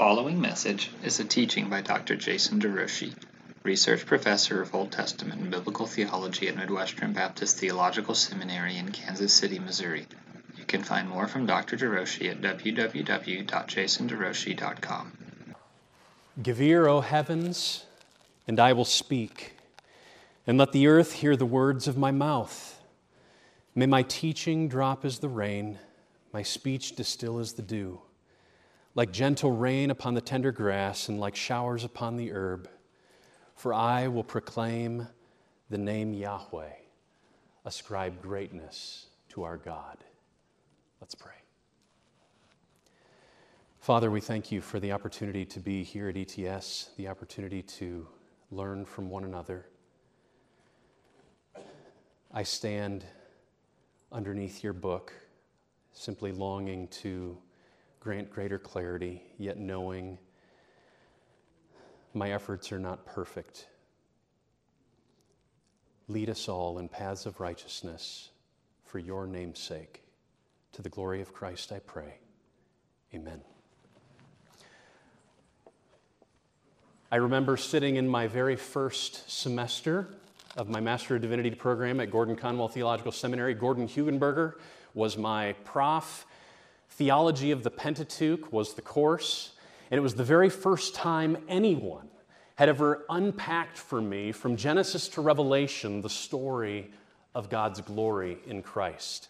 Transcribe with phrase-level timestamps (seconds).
[0.00, 2.16] following message is a teaching by Dr.
[2.16, 3.12] Jason DeRouchie,
[3.64, 9.34] Research Professor of Old Testament and Biblical Theology at Midwestern Baptist Theological Seminary in Kansas
[9.34, 10.06] City, Missouri.
[10.56, 11.76] You can find more from Dr.
[11.76, 15.12] DeRouchie at www.jasonderouchie.com.
[16.42, 17.84] Give ear, O heavens,
[18.48, 19.58] and I will speak,
[20.46, 22.80] and let the earth hear the words of my mouth.
[23.74, 25.78] May my teaching drop as the rain,
[26.32, 28.00] my speech distill as the dew
[28.94, 32.68] like gentle rain upon the tender grass and like showers upon the herb.
[33.54, 35.06] For I will proclaim
[35.68, 36.72] the name Yahweh,
[37.64, 39.98] ascribe greatness to our God.
[41.00, 41.32] Let's pray.
[43.78, 48.06] Father, we thank you for the opportunity to be here at ETS, the opportunity to
[48.50, 49.66] learn from one another.
[52.32, 53.04] I stand
[54.12, 55.12] underneath your book,
[55.92, 57.36] simply longing to
[58.00, 60.18] grant greater clarity, yet knowing
[62.14, 63.68] my efforts are not perfect.
[66.08, 68.30] Lead us all in paths of righteousness
[68.84, 70.02] for your name's sake.
[70.72, 72.14] To the glory of Christ, I pray.
[73.14, 73.42] Amen.
[77.12, 80.08] I remember sitting in my very first semester
[80.56, 83.52] of my Master of Divinity program at Gordon Conwell Theological Seminary.
[83.54, 84.54] Gordon Hugenberger
[84.94, 86.24] was my prof
[86.90, 89.52] Theology of the Pentateuch was the course,
[89.90, 92.08] and it was the very first time anyone
[92.56, 96.90] had ever unpacked for me from Genesis to Revelation the story
[97.34, 99.28] of God's glory in Christ.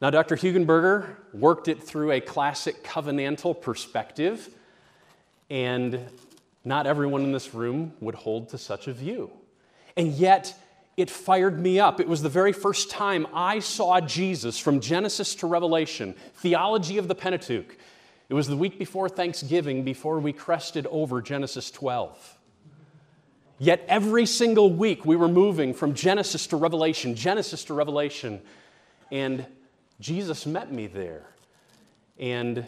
[0.00, 0.36] Now, Dr.
[0.36, 4.48] Hugenberger worked it through a classic covenantal perspective,
[5.50, 6.00] and
[6.64, 9.30] not everyone in this room would hold to such a view.
[9.96, 10.54] And yet,
[10.98, 12.00] it fired me up.
[12.00, 17.06] It was the very first time I saw Jesus from Genesis to Revelation, theology of
[17.06, 17.76] the Pentateuch.
[18.28, 22.36] It was the week before Thanksgiving, before we crested over Genesis 12.
[23.60, 28.40] Yet every single week we were moving from Genesis to Revelation, Genesis to Revelation,
[29.12, 29.46] and
[30.00, 31.26] Jesus met me there.
[32.18, 32.66] And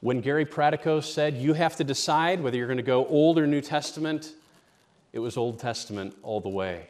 [0.00, 3.46] when Gary Pratico said, You have to decide whether you're going to go Old or
[3.46, 4.32] New Testament,
[5.12, 6.88] it was Old Testament all the way.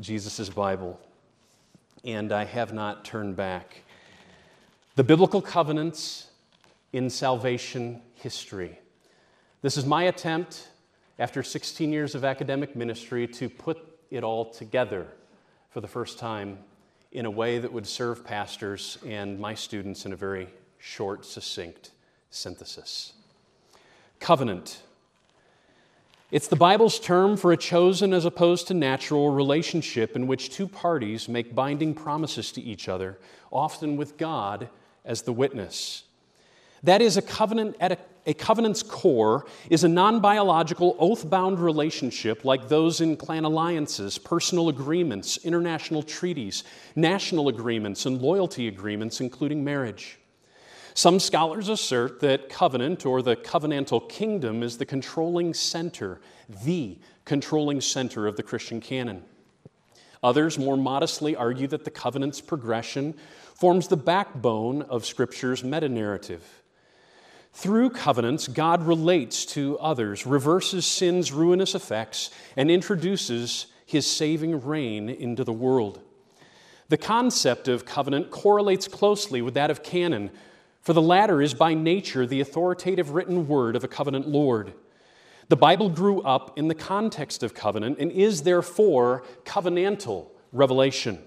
[0.00, 0.98] Jesus' Bible,
[2.04, 3.82] and I have not turned back.
[4.96, 6.28] The biblical covenants
[6.92, 8.78] in salvation history.
[9.62, 10.68] This is my attempt,
[11.18, 13.78] after 16 years of academic ministry, to put
[14.10, 15.06] it all together
[15.68, 16.58] for the first time
[17.12, 21.90] in a way that would serve pastors and my students in a very short, succinct
[22.30, 23.12] synthesis.
[24.18, 24.82] Covenant
[26.30, 30.68] it's the Bible's term for a chosen as opposed to natural relationship in which two
[30.68, 33.18] parties make binding promises to each other,
[33.50, 34.68] often with God
[35.04, 36.04] as the witness.
[36.82, 41.58] That is, a covenant at a, a covenant's core is a non biological, oath bound
[41.58, 46.64] relationship like those in clan alliances, personal agreements, international treaties,
[46.94, 50.18] national agreements, and loyalty agreements, including marriage.
[50.94, 56.20] Some scholars assert that covenant or the covenantal kingdom is the controlling center,
[56.64, 59.22] the controlling center of the Christian canon.
[60.22, 63.14] Others more modestly argue that the covenant's progression
[63.54, 66.62] forms the backbone of Scripture's meta narrative.
[67.52, 75.08] Through covenants, God relates to others, reverses sin's ruinous effects, and introduces his saving reign
[75.08, 76.00] into the world.
[76.88, 80.30] The concept of covenant correlates closely with that of canon,
[80.80, 84.72] for the latter is by nature the authoritative written word of a covenant Lord.
[85.48, 91.18] The Bible grew up in the context of covenant and is therefore covenantal revelation.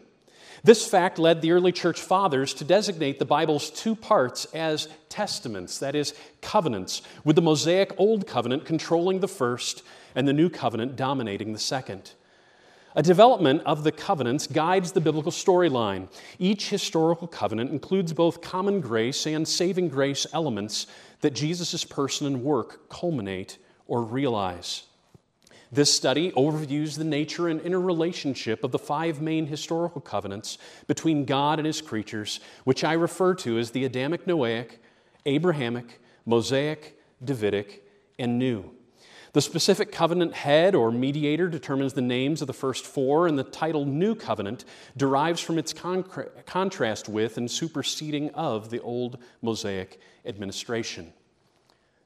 [0.63, 5.77] This fact led the early church fathers to designate the Bible's two parts as testaments,
[5.79, 9.83] that is, covenants, with the Mosaic Old Covenant controlling the first
[10.15, 12.13] and the New Covenant dominating the second.
[12.95, 16.07] A development of the covenants guides the biblical storyline.
[16.37, 20.85] Each historical covenant includes both common grace and saving grace elements
[21.21, 23.57] that Jesus' person and work culminate
[23.87, 24.83] or realize.
[25.71, 31.57] This study overviews the nature and interrelationship of the five main historical covenants between God
[31.57, 34.77] and his creatures, which I refer to as the Adamic Noahic,
[35.25, 37.81] Abrahamic, Mosaic, Davidic,
[38.19, 38.69] and New.
[39.33, 43.43] The specific covenant head or mediator determines the names of the first four, and the
[43.43, 44.63] title New Covenant
[44.95, 46.05] derives from its con-
[46.45, 51.13] contrast with and superseding of the old Mosaic administration.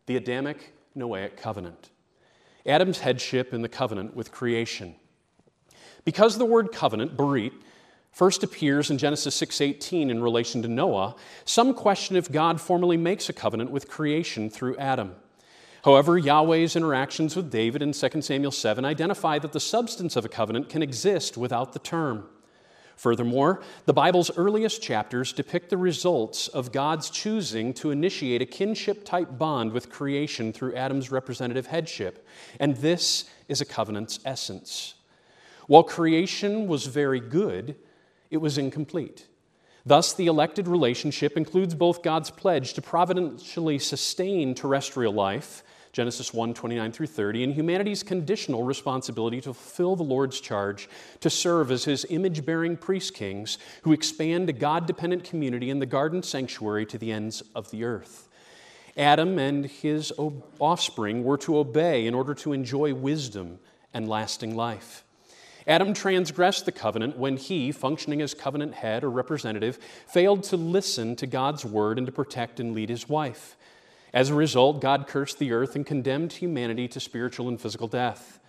[0.06, 1.90] The Adamic Noahic covenant.
[2.66, 4.96] Adam's headship in the covenant with creation.
[6.06, 7.52] Because the word covenant, berit,
[8.10, 13.28] first appears in Genesis 6:18 in relation to Noah, some question if God formally makes
[13.28, 15.16] a covenant with creation through Adam.
[15.88, 20.28] However, Yahweh's interactions with David in 2 Samuel 7 identify that the substance of a
[20.28, 22.28] covenant can exist without the term.
[22.98, 29.06] Furthermore, the Bible's earliest chapters depict the results of God's choosing to initiate a kinship
[29.06, 32.28] type bond with creation through Adam's representative headship,
[32.60, 34.96] and this is a covenant's essence.
[35.68, 37.78] While creation was very good,
[38.30, 39.26] it was incomplete.
[39.86, 45.64] Thus, the elected relationship includes both God's pledge to providentially sustain terrestrial life
[45.98, 50.88] Genesis 1 29 through 30, and humanity's conditional responsibility to fulfill the Lord's charge
[51.22, 55.80] to serve as his image bearing priest kings who expand a God dependent community in
[55.80, 58.30] the garden sanctuary to the ends of the earth.
[58.96, 60.14] Adam and his
[60.60, 63.58] offspring were to obey in order to enjoy wisdom
[63.92, 65.04] and lasting life.
[65.66, 71.16] Adam transgressed the covenant when he, functioning as covenant head or representative, failed to listen
[71.16, 73.57] to God's word and to protect and lead his wife.
[74.18, 78.40] As a result, God cursed the earth and condemned humanity to spiritual and physical death.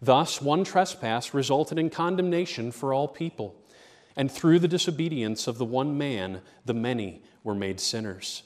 [0.00, 3.60] Thus, one trespass resulted in condemnation for all people.
[4.14, 8.44] And through the disobedience of the one man, the many were made sinners.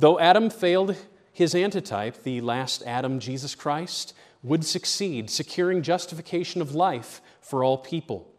[0.00, 0.96] Though Adam failed,
[1.32, 4.12] his antitype, the last Adam, Jesus Christ,
[4.42, 8.34] would succeed, securing justification of life for all people.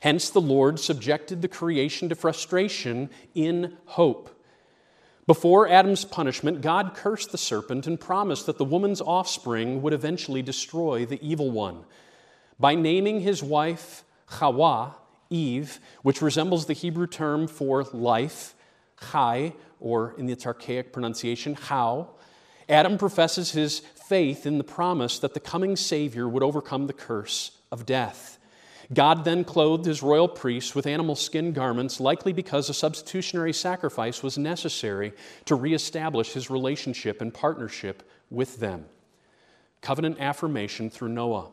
[0.00, 4.36] Hence, the Lord subjected the creation to frustration in hope.
[5.26, 10.42] Before Adam's punishment, God cursed the serpent and promised that the woman's offspring would eventually
[10.42, 11.84] destroy the evil one.
[12.58, 14.96] By naming his wife Hawa,
[15.30, 18.54] Eve, which resembles the Hebrew term for life,
[19.10, 22.10] Chai, or in its archaic pronunciation, How,
[22.68, 27.52] Adam professes his faith in the promise that the coming Savior would overcome the curse
[27.70, 28.38] of death.
[28.92, 34.22] God then clothed his royal priests with animal skin garments, likely because a substitutionary sacrifice
[34.22, 35.12] was necessary
[35.46, 38.86] to reestablish his relationship and partnership with them.
[39.80, 41.50] Covenant affirmation through Noah.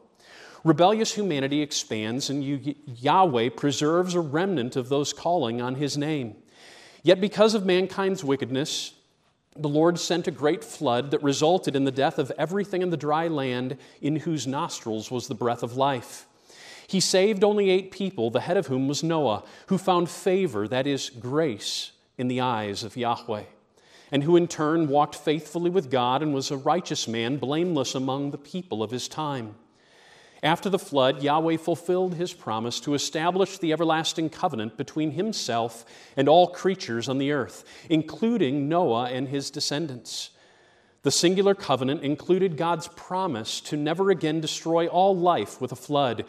[0.64, 6.36] Rebellious humanity expands, and Yahweh preserves a remnant of those calling on his name.
[7.04, 8.94] Yet, because of mankind's wickedness,
[9.56, 12.98] the Lord sent a great flood that resulted in the death of everything in the
[12.98, 16.28] dry land in whose nostrils was the breath of life.
[16.90, 20.88] He saved only eight people, the head of whom was Noah, who found favor, that
[20.88, 23.44] is, grace, in the eyes of Yahweh,
[24.12, 28.32] and who in turn walked faithfully with God and was a righteous man, blameless among
[28.32, 29.54] the people of his time.
[30.42, 35.86] After the flood, Yahweh fulfilled his promise to establish the everlasting covenant between himself
[36.18, 40.32] and all creatures on the earth, including Noah and his descendants.
[41.04, 46.26] The singular covenant included God's promise to never again destroy all life with a flood,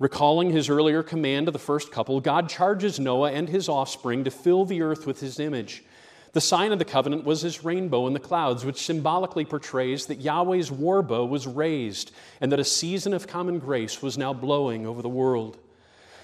[0.00, 4.30] Recalling his earlier command to the first couple, God charges Noah and his offspring to
[4.30, 5.84] fill the earth with his image.
[6.32, 10.20] The sign of the covenant was his rainbow in the clouds, which symbolically portrays that
[10.20, 12.10] Yahweh's war bow was raised
[12.40, 15.58] and that a season of common grace was now blowing over the world.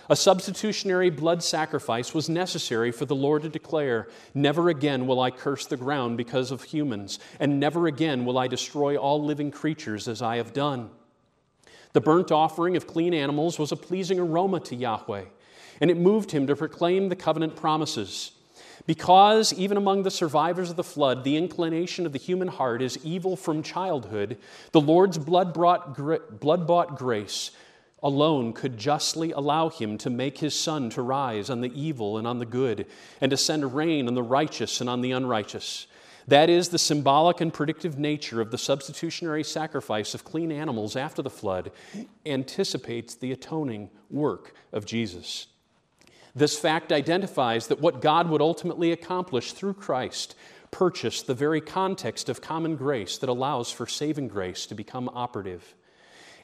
[0.08, 5.30] A substitutionary blood sacrifice was necessary for the Lord to declare, Never again will I
[5.30, 10.08] curse the ground because of humans, and never again will I destroy all living creatures
[10.08, 10.90] as I have done.
[11.92, 15.24] The burnt offering of clean animals was a pleasing aroma to Yahweh,
[15.80, 18.32] and it moved him to proclaim the covenant promises.
[18.86, 22.98] Because, even among the survivors of the flood, the inclination of the human heart is
[23.04, 24.38] evil from childhood,
[24.72, 27.50] the Lord's blood bought grace
[28.02, 32.26] alone could justly allow him to make his sun to rise on the evil and
[32.26, 32.86] on the good,
[33.20, 35.86] and to send rain on the righteous and on the unrighteous.
[36.28, 41.22] That is, the symbolic and predictive nature of the substitutionary sacrifice of clean animals after
[41.22, 41.72] the flood
[42.26, 45.46] anticipates the atoning work of Jesus.
[46.34, 50.36] This fact identifies that what God would ultimately accomplish through Christ
[50.70, 55.74] purchased the very context of common grace that allows for saving grace to become operative.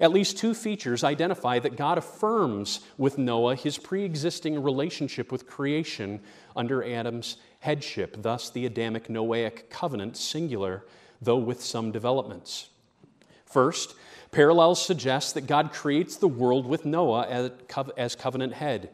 [0.00, 5.47] At least two features identify that God affirms with Noah his pre existing relationship with
[5.47, 6.21] creation
[6.54, 10.85] under Adam's headship, thus the Adamic Noahic covenant, singular,
[11.20, 12.70] though with some developments.
[13.44, 13.96] First,
[14.30, 17.50] parallels suggest that God creates the world with Noah
[17.96, 18.90] as covenant head.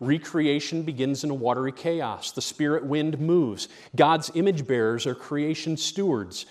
[0.00, 2.32] Recreation begins in a watery chaos.
[2.32, 3.68] The spirit wind moves.
[3.94, 6.46] God's image bearers are creation stewards.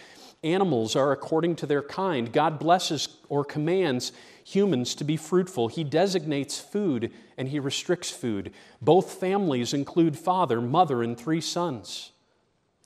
[0.46, 2.32] Animals are according to their kind.
[2.32, 5.68] God blesses or commands humans to be fruitful.
[5.68, 8.52] He designates food and he restricts food.
[8.82, 12.12] Both families include father, mother, and three sons.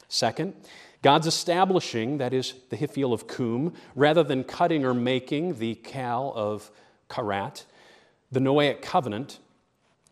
[0.07, 0.53] Second,
[1.01, 6.33] God's establishing, that is, the Hifil of Kum, rather than cutting or making the Kal
[6.35, 6.71] of
[7.09, 7.65] Karat,
[8.31, 9.39] the Noahic covenant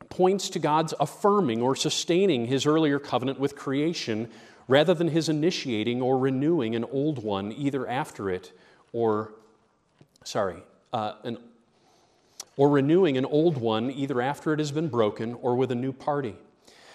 [0.09, 4.29] points to God's affirming or sustaining his earlier covenant with creation
[4.67, 8.51] rather than his initiating or renewing an old one either after it
[8.93, 9.33] or,
[10.23, 10.63] sorry,
[10.95, 11.37] uh, an,
[12.55, 15.91] or renewing an old one either after it has been broken or with a new
[15.91, 16.35] party.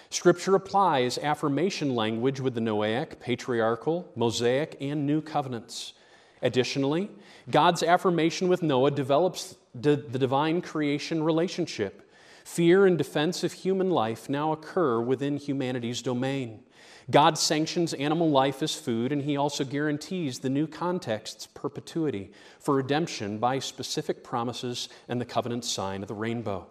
[0.09, 5.93] Scripture applies affirmation language with the Noahic, patriarchal, Mosaic, and New covenants.
[6.41, 7.11] Additionally,
[7.51, 12.11] God's affirmation with Noah develops the divine creation relationship.
[12.43, 16.63] Fear and defense of human life now occur within humanity's domain.
[17.09, 22.75] God sanctions animal life as food, and He also guarantees the new context's perpetuity for
[22.75, 26.67] redemption by specific promises and the covenant sign of the rainbow.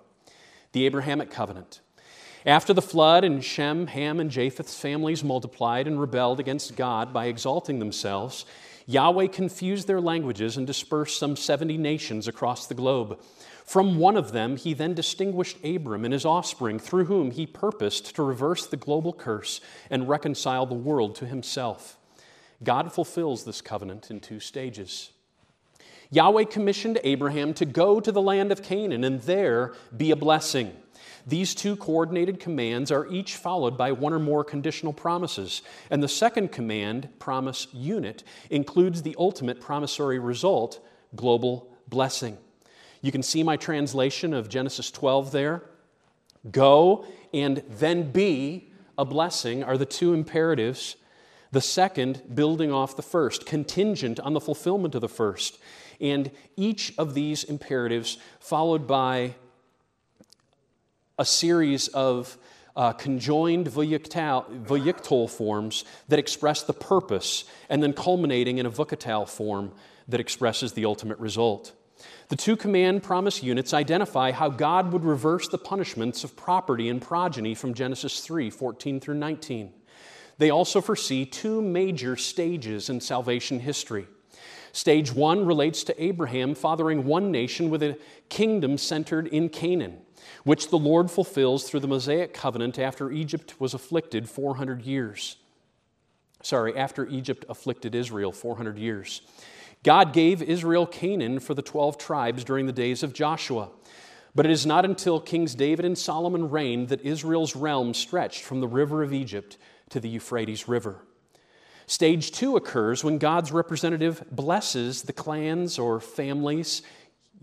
[0.73, 1.81] The Abrahamic covenant.
[2.47, 7.27] After the flood, and Shem, Ham, and Japheth's families multiplied and rebelled against God by
[7.27, 8.47] exalting themselves,
[8.87, 13.21] Yahweh confused their languages and dispersed some 70 nations across the globe.
[13.71, 18.17] From one of them, he then distinguished Abram and his offspring, through whom he purposed
[18.17, 19.61] to reverse the global curse
[19.91, 21.97] and reconcile the world to himself.
[22.65, 25.12] God fulfills this covenant in two stages.
[26.11, 30.77] Yahweh commissioned Abraham to go to the land of Canaan and there be a blessing.
[31.25, 36.09] These two coordinated commands are each followed by one or more conditional promises, and the
[36.09, 40.85] second command, promise unit, includes the ultimate promissory result,
[41.15, 42.37] global blessing.
[43.02, 45.62] You can see my translation of Genesis 12 there.
[46.50, 50.97] Go and then be a blessing are the two imperatives.
[51.52, 55.59] The second, building off the first, contingent on the fulfillment of the first.
[56.00, 59.35] And each of these imperatives followed by
[61.19, 62.38] a series of
[62.76, 69.73] uh, conjoined vayiktal forms that express the purpose, and then culminating in a vukatal form
[70.09, 71.73] that expresses the ultimate result.
[72.31, 77.03] The two command promise units identify how God would reverse the punishments of property and
[77.03, 79.73] progeny from Genesis 3 14 through 19.
[80.39, 84.07] They also foresee two major stages in salvation history.
[84.73, 89.99] Stage one relates to Abraham fathering one nation with a kingdom centered in Canaan
[90.45, 95.37] which the Lord fulfills through the Mosaic covenant after Egypt was afflicted 400 years.
[96.43, 99.23] Sorry, after Egypt afflicted Israel 400 years.
[99.83, 103.71] God gave Israel Canaan for the 12 tribes during the days of Joshua.
[104.35, 108.61] But it is not until Kings David and Solomon reigned that Israel's realm stretched from
[108.61, 109.57] the river of Egypt
[109.91, 111.05] to the Euphrates River.
[111.87, 116.83] Stage two occurs when God's representative blesses the clans or families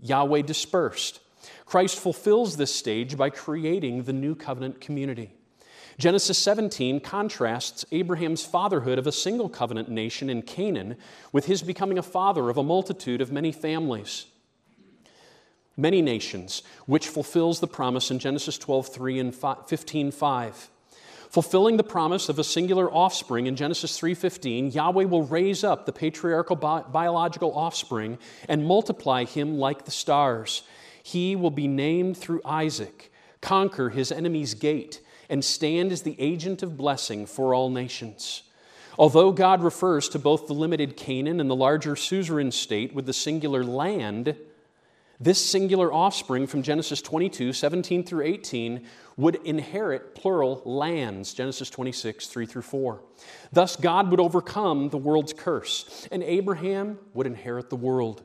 [0.00, 1.20] Yahweh dispersed.
[1.66, 5.34] Christ fulfills this stage by creating the new covenant community.
[5.98, 10.96] Genesis 17 contrasts Abraham's fatherhood of a single covenant nation in Canaan
[11.32, 14.26] with his becoming a father of a multitude of many families,
[15.76, 20.70] many nations, which fulfills the promise in Genesis 12:3 and 15:5.
[21.30, 25.92] Fulfilling the promise of a singular offspring in Genesis 3:15, Yahweh will raise up the
[25.92, 30.62] patriarchal bi- biological offspring and multiply him like the stars.
[31.02, 36.62] He will be named through Isaac, conquer his enemy's gate, and stand as the agent
[36.62, 38.42] of blessing for all nations.
[38.98, 43.12] Although God refers to both the limited Canaan and the larger suzerain state with the
[43.12, 44.34] singular land,
[45.20, 52.26] this singular offspring from Genesis 22, 17 through 18, would inherit plural lands, Genesis 26,
[52.28, 53.00] 3 through 4.
[53.52, 58.22] Thus, God would overcome the world's curse, and Abraham would inherit the world.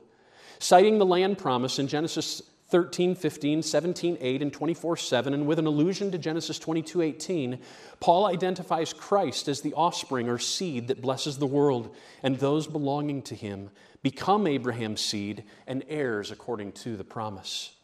[0.59, 2.43] Citing the land promise in Genesis
[2.73, 7.59] 13, 15, 17, 8, and 24, 7, and with an allusion to Genesis 22, 18,
[7.99, 13.21] Paul identifies Christ as the offspring or seed that blesses the world, and those belonging
[13.21, 13.69] to him
[14.01, 17.75] become Abraham's seed and heirs according to the promise.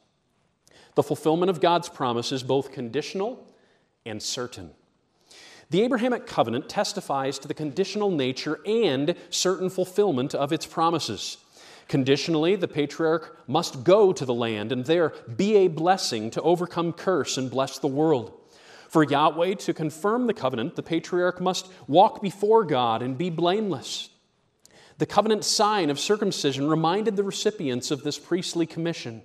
[0.95, 3.45] The fulfillment of God's promise is both conditional
[4.07, 4.71] and certain.
[5.69, 11.37] The Abrahamic covenant testifies to the conditional nature and certain fulfillment of its promises.
[11.89, 16.93] Conditionally, the patriarch must go to the land and there be a blessing to overcome
[16.93, 18.31] curse and bless the world.
[18.87, 24.09] For Yahweh to confirm the covenant, the patriarch must walk before God and be blameless.
[24.99, 29.23] The covenant sign of circumcision reminded the recipients of this priestly commission,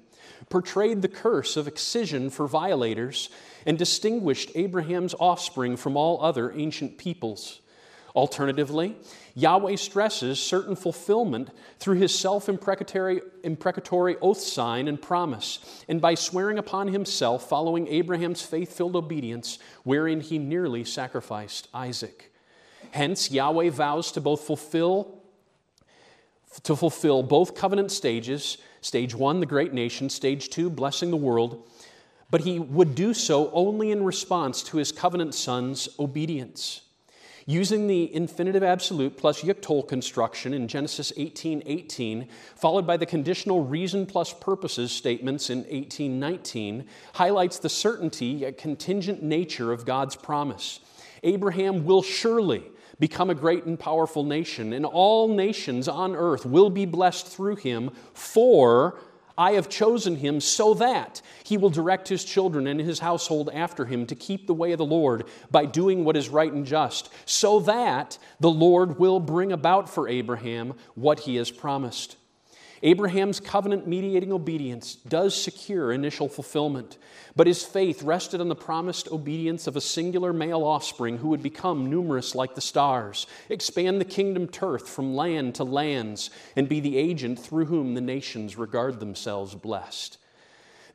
[0.48, 3.28] portrayed the curse of excision for violators,
[3.66, 7.60] and distinguished Abraham's offspring from all other ancient peoples.
[8.14, 8.96] Alternatively,
[9.34, 16.58] Yahweh stresses certain fulfillment through his self imprecatory oath sign and promise, and by swearing
[16.58, 22.32] upon himself following Abraham's faith filled obedience, wherein he nearly sacrificed Isaac.
[22.92, 25.20] Hence, Yahweh vows to both fulfill
[26.62, 31.66] to fulfill both covenant stages stage one, the great nation, stage two, blessing the world
[32.34, 36.80] but he would do so only in response to his covenant son's obedience.
[37.46, 43.62] Using the infinitive absolute plus yktol construction in Genesis 18:18, 18, followed by the conditional
[43.62, 50.80] reason plus purposes statements in 18:19, highlights the certainty yet contingent nature of God's promise.
[51.22, 52.64] Abraham will surely
[52.98, 57.56] become a great and powerful nation, and all nations on earth will be blessed through
[57.56, 58.98] him, for
[59.36, 63.84] I have chosen him so that he will direct his children and his household after
[63.84, 67.12] him to keep the way of the Lord by doing what is right and just,
[67.24, 72.16] so that the Lord will bring about for Abraham what he has promised.
[72.84, 76.98] Abraham's covenant mediating obedience does secure initial fulfillment,
[77.34, 81.42] but his faith rested on the promised obedience of a singular male offspring who would
[81.42, 86.78] become numerous like the stars, expand the kingdom turf from land to lands, and be
[86.78, 90.18] the agent through whom the nations regard themselves blessed.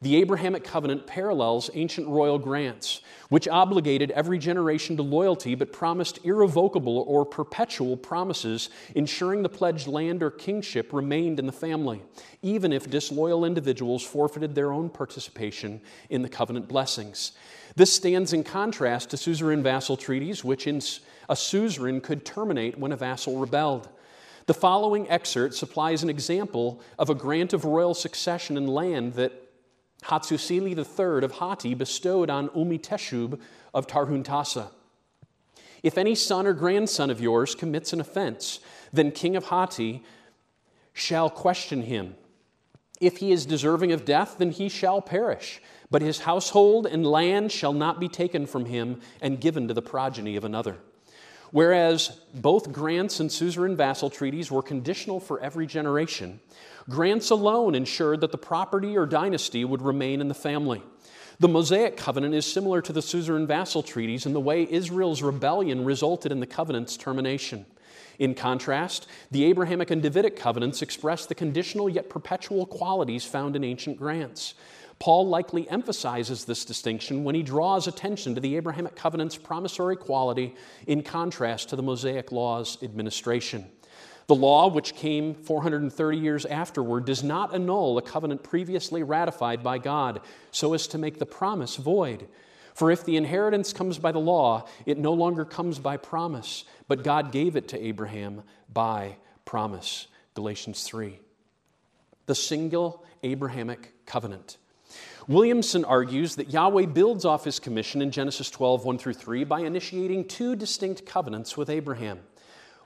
[0.01, 6.19] The Abrahamic covenant parallels ancient royal grants, which obligated every generation to loyalty but promised
[6.23, 12.01] irrevocable or perpetual promises, ensuring the pledged land or kingship remained in the family,
[12.41, 17.33] even if disloyal individuals forfeited their own participation in the covenant blessings.
[17.75, 22.97] This stands in contrast to suzerain vassal treaties, which a suzerain could terminate when a
[22.97, 23.89] vassal rebelled.
[24.45, 29.48] The following excerpt supplies an example of a grant of royal succession and land that
[30.03, 33.39] Hattusili III of Hatti bestowed on Ulmi-Teshub
[33.73, 34.71] of Tarhuntassa.
[35.83, 38.59] If any son or grandson of yours commits an offense,
[38.91, 40.03] then king of Hatti
[40.93, 42.15] shall question him.
[42.99, 47.51] If he is deserving of death, then he shall perish, but his household and land
[47.51, 50.77] shall not be taken from him and given to the progeny of another.
[51.51, 56.39] Whereas both grants and suzerain vassal treaties were conditional for every generation,
[56.89, 60.83] grants alone ensured that the property or dynasty would remain in the family.
[61.39, 65.85] The Mosaic covenant is similar to the suzerain vassal treaties in the way Israel's rebellion
[65.85, 67.65] resulted in the covenant's termination.
[68.19, 73.63] In contrast, the Abrahamic and Davidic covenants express the conditional yet perpetual qualities found in
[73.63, 74.53] ancient grants.
[74.99, 80.55] Paul likely emphasizes this distinction when he draws attention to the Abrahamic covenant's promissory quality
[80.87, 83.65] in contrast to the Mosaic law's administration.
[84.27, 89.79] The law, which came 430 years afterward, does not annul a covenant previously ratified by
[89.79, 92.27] God so as to make the promise void.
[92.75, 97.03] For if the inheritance comes by the law, it no longer comes by promise, but
[97.03, 100.07] God gave it to Abraham by promise.
[100.35, 101.19] Galatians 3.
[102.27, 104.57] The single Abrahamic covenant.
[105.29, 109.59] Williamson argues that Yahweh builds off his commission in Genesis 12, 1 through 3, by
[109.59, 112.21] initiating two distinct covenants with Abraham.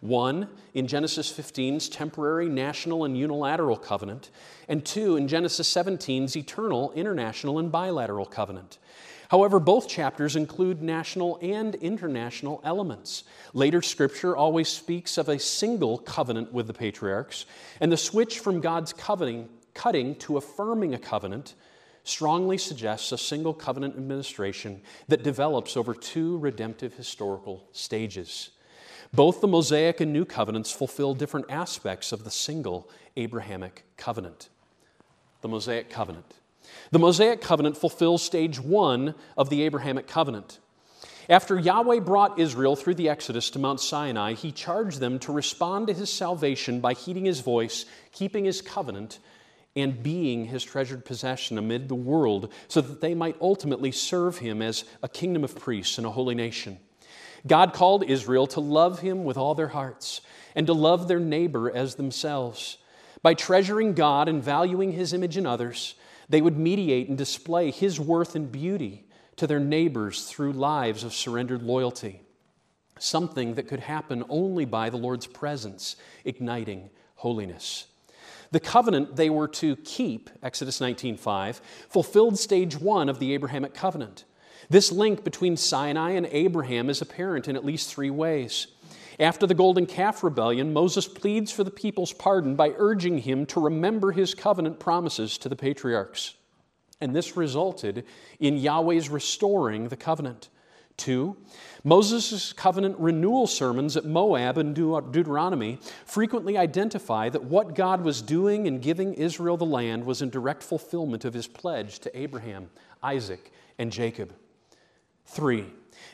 [0.01, 4.29] One, in Genesis 15's temporary national and unilateral covenant,
[4.67, 8.77] and two, in Genesis 17's eternal, international, and bilateral covenant.
[9.29, 13.23] However, both chapters include national and international elements.
[13.53, 17.45] Later scripture always speaks of a single covenant with the patriarchs,
[17.79, 21.55] and the switch from God's covenant, cutting to affirming a covenant
[22.03, 28.51] strongly suggests a single covenant administration that develops over two redemptive historical stages.
[29.13, 34.49] Both the Mosaic and New Covenants fulfill different aspects of the single Abrahamic covenant.
[35.41, 36.33] The Mosaic covenant.
[36.91, 40.59] The Mosaic covenant fulfills stage one of the Abrahamic covenant.
[41.29, 45.87] After Yahweh brought Israel through the Exodus to Mount Sinai, he charged them to respond
[45.87, 49.19] to his salvation by heeding his voice, keeping his covenant,
[49.75, 54.61] and being his treasured possession amid the world, so that they might ultimately serve him
[54.61, 56.77] as a kingdom of priests and a holy nation.
[57.45, 60.21] God called Israel to love him with all their hearts
[60.55, 62.77] and to love their neighbor as themselves.
[63.21, 65.95] By treasuring God and valuing his image in others,
[66.29, 69.05] they would mediate and display his worth and beauty
[69.35, 72.21] to their neighbors through lives of surrendered loyalty,
[72.99, 77.87] something that could happen only by the Lord's presence igniting holiness.
[78.53, 84.25] The covenant they were to keep, Exodus 19:5, fulfilled stage 1 of the Abrahamic covenant.
[84.69, 88.67] This link between Sinai and Abraham is apparent in at least 3 ways.
[89.19, 93.59] After the golden calf rebellion, Moses pleads for the people's pardon by urging him to
[93.59, 96.35] remember his covenant promises to the patriarchs.
[97.01, 98.05] And this resulted
[98.39, 100.49] in Yahweh's restoring the covenant.
[100.95, 101.35] Two,
[101.83, 108.67] Moses' covenant renewal sermons at Moab and Deuteronomy frequently identify that what God was doing
[108.67, 112.69] in giving Israel the land was in direct fulfillment of his pledge to Abraham,
[113.01, 114.33] Isaac, and Jacob.
[115.25, 115.65] Three,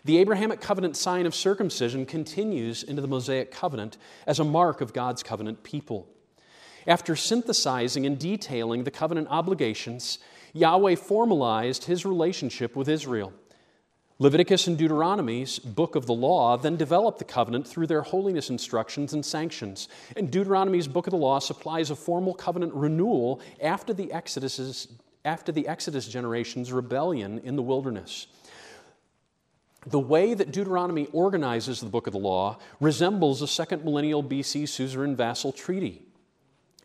[0.06, 4.94] the Abrahamic covenant sign of circumcision continues into the Mosaic covenant as a mark of
[4.94, 6.08] God's covenant people.
[6.88, 10.20] After synthesizing and detailing the covenant obligations,
[10.54, 13.34] Yahweh formalized his relationship with Israel.
[14.22, 19.14] Leviticus and Deuteronomy's book of the law then developed the covenant through their holiness instructions
[19.14, 19.88] and sanctions.
[20.18, 24.90] And Deuteronomy's book of the law supplies a formal covenant renewal after the Exodus,
[25.24, 28.28] after the Exodus generation's rebellion in the wilderness.
[29.88, 34.68] The way that Deuteronomy organizes the book of the law resembles a second millennial BC
[34.68, 36.02] suzerain vassal treaty.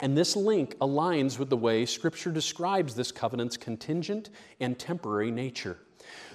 [0.01, 5.79] And this link aligns with the way Scripture describes this covenant's contingent and temporary nature.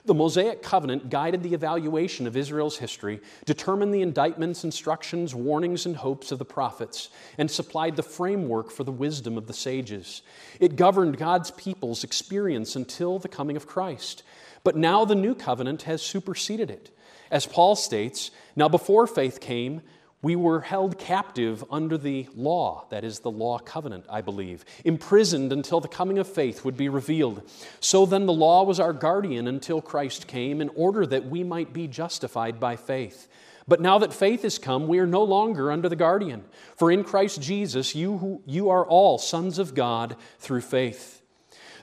[0.10, 5.96] The Mosaic covenant guided the evaluation of Israel's history, determined the indictments, instructions, warnings, and
[5.96, 10.24] hopes of the prophets, and supplied the framework for the wisdom of the sages.
[10.60, 14.24] It governed God's people's experience until the coming of Christ.
[14.64, 16.90] But now the new covenant has superseded it.
[17.30, 19.84] As Paul states, now before faith came,
[20.22, 25.54] we were held captive under the law, that is, the law covenant, I believe, imprisoned
[25.54, 27.42] until the coming of faith would be revealed.
[27.80, 31.72] So then the law was our guardian until Christ came, in order that we might
[31.72, 33.30] be justified by faith.
[33.66, 36.44] But now that faith has come, we are no longer under the guardian.
[36.76, 41.19] For in Christ Jesus, you, who, you are all sons of God through faith.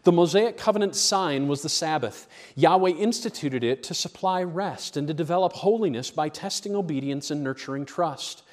[0.06, 2.28] The Mosaic covenant sign was the Sabbath.
[2.54, 7.84] Yahweh instituted it to supply rest and to develop holiness by testing obedience and nurturing
[7.84, 8.44] trust.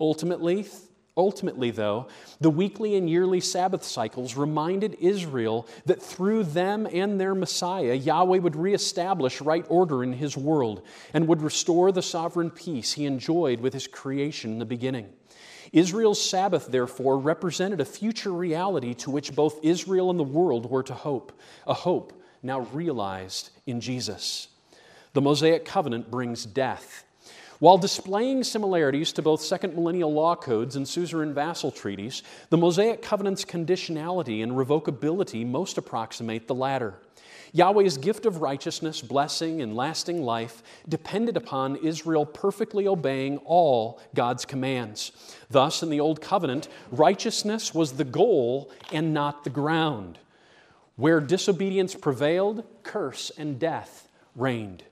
[0.00, 0.68] Ultimately,
[1.14, 2.08] Ultimately, though,
[2.40, 8.38] the weekly and yearly Sabbath cycles reminded Israel that through them and their Messiah, Yahweh
[8.38, 10.80] would reestablish right order in his world
[11.12, 15.12] and would restore the sovereign peace he enjoyed with his creation in the beginning.
[15.72, 20.82] Israel's Sabbath, therefore, represented a future reality to which both Israel and the world were
[20.82, 21.32] to hope,
[21.66, 24.48] a hope now realized in Jesus.
[25.14, 27.04] The Mosaic covenant brings death.
[27.58, 33.02] While displaying similarities to both second millennial law codes and suzerain vassal treaties, the Mosaic
[33.02, 36.94] covenant's conditionality and revocability most approximate the latter.
[37.54, 44.46] Yahweh's gift of righteousness, blessing, and lasting life depended upon Israel perfectly obeying all God's
[44.46, 45.12] commands.
[45.50, 50.18] Thus, in the Old Covenant, righteousness was the goal and not the ground.
[50.96, 54.84] Where disobedience prevailed, curse and death reigned.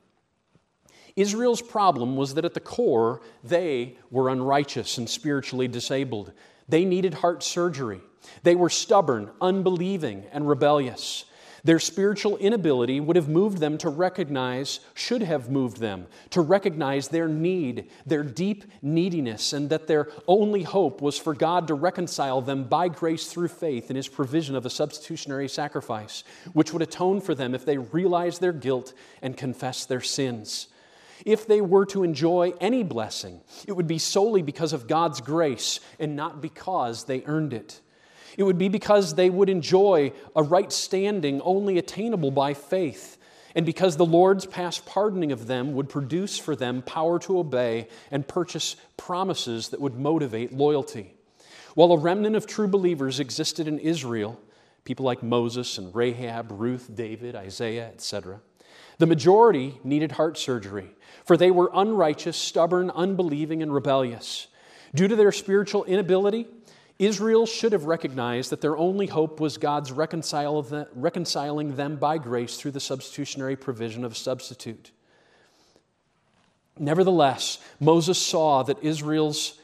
[1.17, 6.33] Israel's problem was that at the core, they were unrighteous and spiritually disabled.
[6.69, 8.01] They needed heart surgery.
[8.43, 11.25] They were stubborn, unbelieving, and rebellious.
[11.65, 17.09] Their spiritual inability would have moved them to recognize, should have moved them to recognize
[17.09, 22.41] their need, their deep neediness, and that their only hope was for God to reconcile
[22.41, 27.21] them by grace through faith in His provision of a substitutionary sacrifice, which would atone
[27.21, 30.69] for them if they realized their guilt and confessed their sins.
[31.27, 35.81] If they were to enjoy any blessing, it would be solely because of God's grace
[35.99, 37.81] and not because they earned it.
[38.41, 43.19] It would be because they would enjoy a right standing only attainable by faith,
[43.55, 47.89] and because the Lord's past pardoning of them would produce for them power to obey
[48.11, 51.13] and purchase promises that would motivate loyalty.
[51.75, 54.41] While a remnant of true believers existed in Israel,
[54.85, 58.41] people like Moses and Rahab, Ruth, David, Isaiah, etc.,
[58.97, 60.95] the majority needed heart surgery,
[61.27, 64.47] for they were unrighteous, stubborn, unbelieving, and rebellious.
[64.95, 66.47] Due to their spiritual inability,
[67.01, 72.73] Israel should have recognized that their only hope was God's reconciling them by grace through
[72.73, 74.91] the substitutionary provision of a substitute.
[76.79, 79.59] Nevertheless, Moses saw that Israel's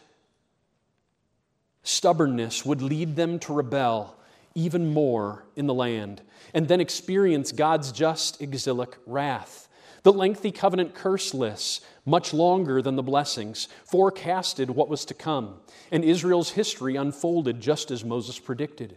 [1.83, 4.17] stubbornness would lead them to rebel
[4.55, 6.23] even more in the land
[6.55, 9.69] and then experience God's just exilic wrath.
[10.05, 15.57] The lengthy covenant curse lists, much longer than the blessings, forecasted what was to come,
[15.91, 18.97] and Israel's history unfolded just as Moses predicted.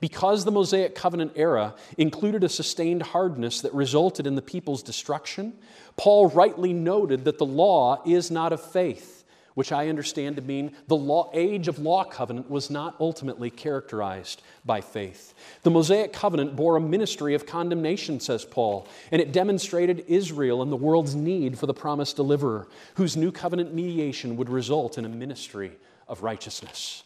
[0.00, 5.54] Because the Mosaic covenant era included a sustained hardness that resulted in the people's destruction,
[5.96, 9.23] Paul rightly noted that the law is not of faith
[9.54, 14.42] which I understand to mean the law, age of law covenant was not ultimately characterized
[14.64, 15.34] by faith.
[15.62, 20.72] The Mosaic covenant bore a ministry of condemnation, says Paul, and it demonstrated Israel and
[20.72, 25.08] the world's need for the promised deliverer, whose new covenant mediation would result in a
[25.08, 25.72] ministry
[26.08, 27.04] of righteousness.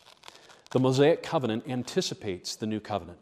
[0.70, 3.18] The Mosaic covenant anticipates the new covenant.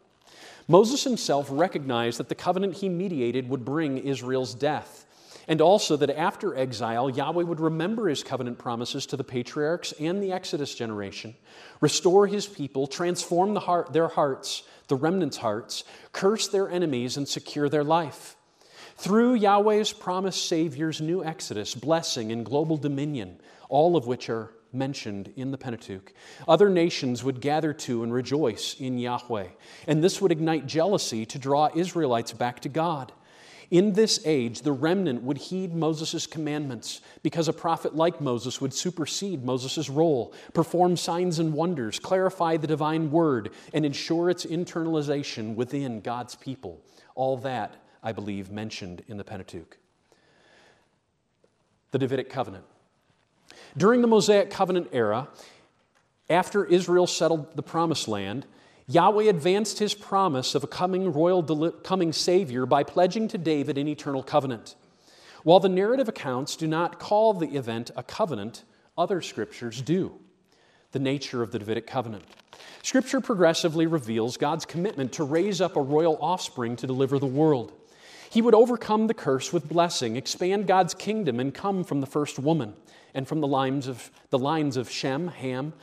[0.67, 5.05] Moses himself recognized that the covenant he mediated would bring Israel's death
[5.47, 10.21] and also that after exile, Yahweh would remember his covenant promises to the patriarchs and
[10.21, 11.35] the Exodus generation,
[11.79, 17.27] restore his people, transform the heart, their hearts, the remnant's hearts, curse their enemies, and
[17.27, 18.35] secure their life.
[18.97, 25.31] Through Yahweh's promised Savior's new Exodus, blessing, and global dominion, all of which are mentioned
[25.35, 26.13] in the Pentateuch.
[26.47, 29.47] Other nations would gather to and rejoice in Yahweh,
[29.87, 33.11] and this would ignite jealousy to draw Israelites back to God.
[33.69, 38.73] In this age, the remnant would heed Moses' commandments because a prophet like Moses would
[38.73, 45.55] supersede Moses' role, perform signs and wonders, clarify the divine word, and ensure its internalization
[45.55, 46.81] within God's people.
[47.13, 49.77] All that, I believe, mentioned in the Pentateuch.
[51.91, 52.65] The Davidic covenant.
[53.75, 55.27] During the Mosaic covenant era,
[56.29, 58.45] after Israel settled the promised land,
[58.89, 63.77] Yahweh advanced his promise of a coming royal deli- coming savior by pledging to David
[63.77, 64.75] an eternal covenant.
[65.43, 68.63] While the narrative accounts do not call the event a covenant,
[68.97, 70.13] other scriptures do.
[70.93, 72.23] The nature of the Davidic covenant.
[72.81, 77.73] Scripture progressively reveals God's commitment to raise up a royal offspring to deliver the world.
[78.29, 82.39] He would overcome the curse with blessing, expand God's kingdom, and come from the first
[82.39, 82.73] woman
[83.13, 85.73] and from the lines of the lines of Shem, Ham,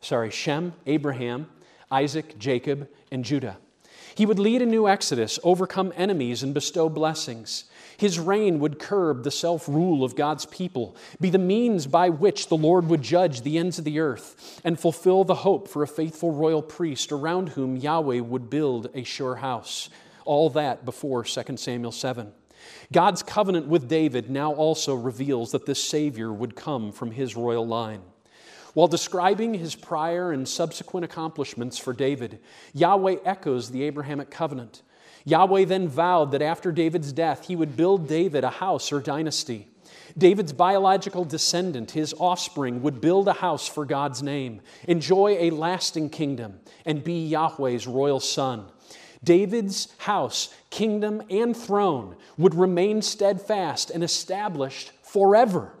[0.00, 1.48] sorry, Shem, Abraham,
[1.90, 3.58] Isaac, Jacob, and Judah.
[4.14, 7.64] He would lead a new exodus, overcome enemies, and bestow blessings.
[7.96, 12.48] His reign would curb the self rule of God's people, be the means by which
[12.48, 15.88] the Lord would judge the ends of the earth, and fulfill the hope for a
[15.88, 19.88] faithful royal priest around whom Yahweh would build a sure house.
[20.24, 22.32] All that before 2 Samuel 7.
[22.92, 27.66] God's covenant with David now also reveals that this Savior would come from his royal
[27.66, 28.02] line.
[28.74, 32.38] While describing his prior and subsequent accomplishments for David,
[32.74, 34.82] Yahweh echoes the Abrahamic covenant.
[35.24, 39.68] Yahweh then vowed that after David's death, he would build David a house or dynasty.
[40.16, 46.10] David's biological descendant, his offspring, would build a house for God's name, enjoy a lasting
[46.10, 48.66] kingdom, and be Yahweh's royal son.
[49.22, 55.72] David's house, kingdom, and throne would remain steadfast and established forever.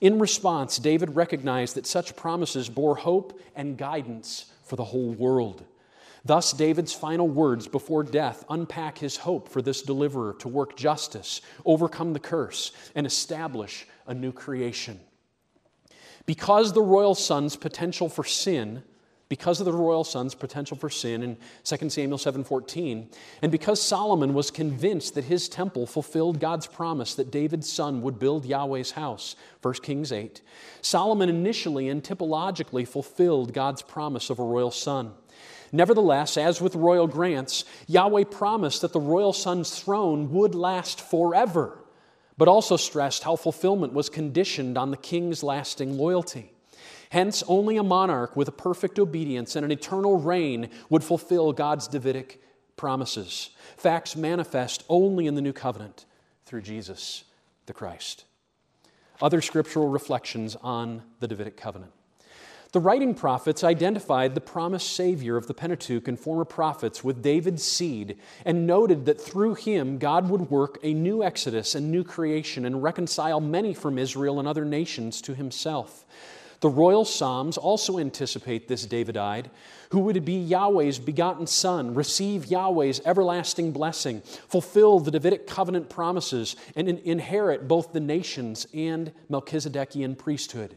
[0.00, 5.64] In response, David recognized that such promises bore hope and guidance for the whole world.
[6.24, 11.40] Thus, David's final words before death unpack his hope for this deliverer to work justice,
[11.64, 15.00] overcome the curse, and establish a new creation.
[16.26, 18.82] Because the royal son's potential for sin
[19.30, 23.08] because of the royal son's potential for sin in 2 Samuel 7:14,
[23.40, 28.18] and because Solomon was convinced that his temple fulfilled God's promise that David's son would
[28.18, 30.42] build Yahweh's house, 1 Kings 8,
[30.82, 35.12] Solomon initially and typologically fulfilled God's promise of a royal son.
[35.70, 41.78] Nevertheless, as with royal grants, Yahweh promised that the royal son's throne would last forever,
[42.36, 46.52] but also stressed how fulfillment was conditioned on the king's lasting loyalty.
[47.10, 51.88] Hence, only a monarch with a perfect obedience and an eternal reign would fulfill God's
[51.88, 52.40] Davidic
[52.76, 53.50] promises.
[53.76, 56.06] Facts manifest only in the new covenant
[56.46, 57.24] through Jesus
[57.66, 58.24] the Christ.
[59.20, 61.92] Other scriptural reflections on the Davidic covenant.
[62.72, 67.64] The writing prophets identified the promised Savior of the Pentateuch and former prophets with David's
[67.64, 72.64] seed and noted that through him God would work a new exodus and new creation
[72.64, 76.06] and reconcile many from Israel and other nations to himself.
[76.60, 79.46] The royal Psalms also anticipate this Davidite,
[79.92, 86.56] who would be Yahweh's begotten Son, receive Yahweh's everlasting blessing, fulfill the Davidic covenant promises,
[86.76, 90.76] and inherit both the nations and Melchizedekian priesthood.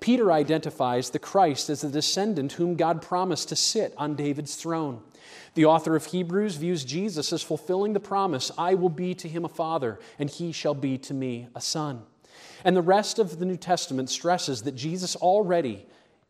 [0.00, 5.02] Peter identifies the Christ as the descendant whom God promised to sit on David's throne.
[5.54, 9.44] The author of Hebrews views Jesus as fulfilling the promise I will be to him
[9.44, 12.04] a father, and he shall be to me a son.
[12.64, 15.86] And the rest of the New Testament stresses that Jesus already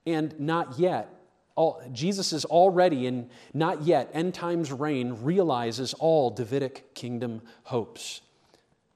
[0.07, 1.09] and not yet,
[1.57, 8.23] all, Jesus is already and not yet end times reign realizes all Davidic kingdom hopes.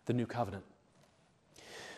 [0.07, 0.65] The new covenant.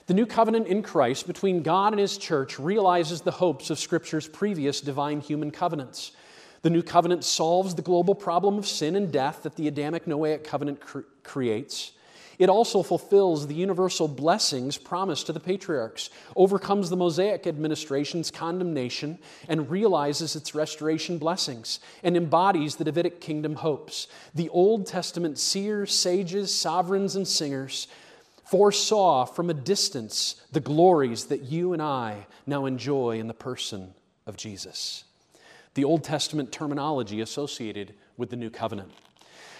[0.07, 4.29] The new covenant in Christ between God and his church realizes the hopes of Scripture's
[4.29, 6.13] previous divine human covenants.
[6.63, 10.45] The new covenant solves the global problem of sin and death that the Adamic Noahic
[10.45, 11.93] covenant cre- creates.
[12.39, 19.19] It also fulfills the universal blessings promised to the patriarchs, overcomes the Mosaic administration's condemnation,
[19.49, 24.07] and realizes its restoration blessings, and embodies the Davidic kingdom hopes.
[24.35, 27.89] The Old Testament seers, sages, sovereigns, and singers
[28.45, 33.95] foresaw from a distance the glories that you and I now enjoy in the person
[34.27, 35.05] of Jesus.
[35.75, 38.93] The Old Testament terminology associated with the New Covenant.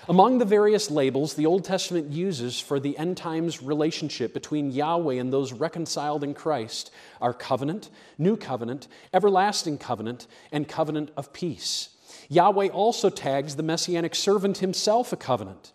[0.09, 5.15] Among the various labels the Old Testament uses for the end times relationship between Yahweh
[5.15, 11.89] and those reconciled in Christ are covenant, new covenant, everlasting covenant, and covenant of peace.
[12.29, 15.73] Yahweh also tags the messianic servant himself a covenant.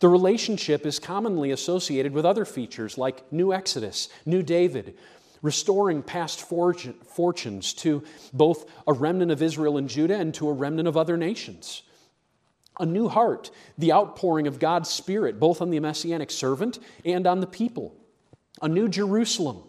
[0.00, 4.96] The relationship is commonly associated with other features like New Exodus, New David,
[5.42, 10.88] restoring past fortunes to both a remnant of Israel and Judah and to a remnant
[10.88, 11.82] of other nations.
[12.80, 17.40] A new heart, the outpouring of God's Spirit, both on the messianic servant and on
[17.40, 17.94] the people.
[18.60, 19.62] A new Jerusalem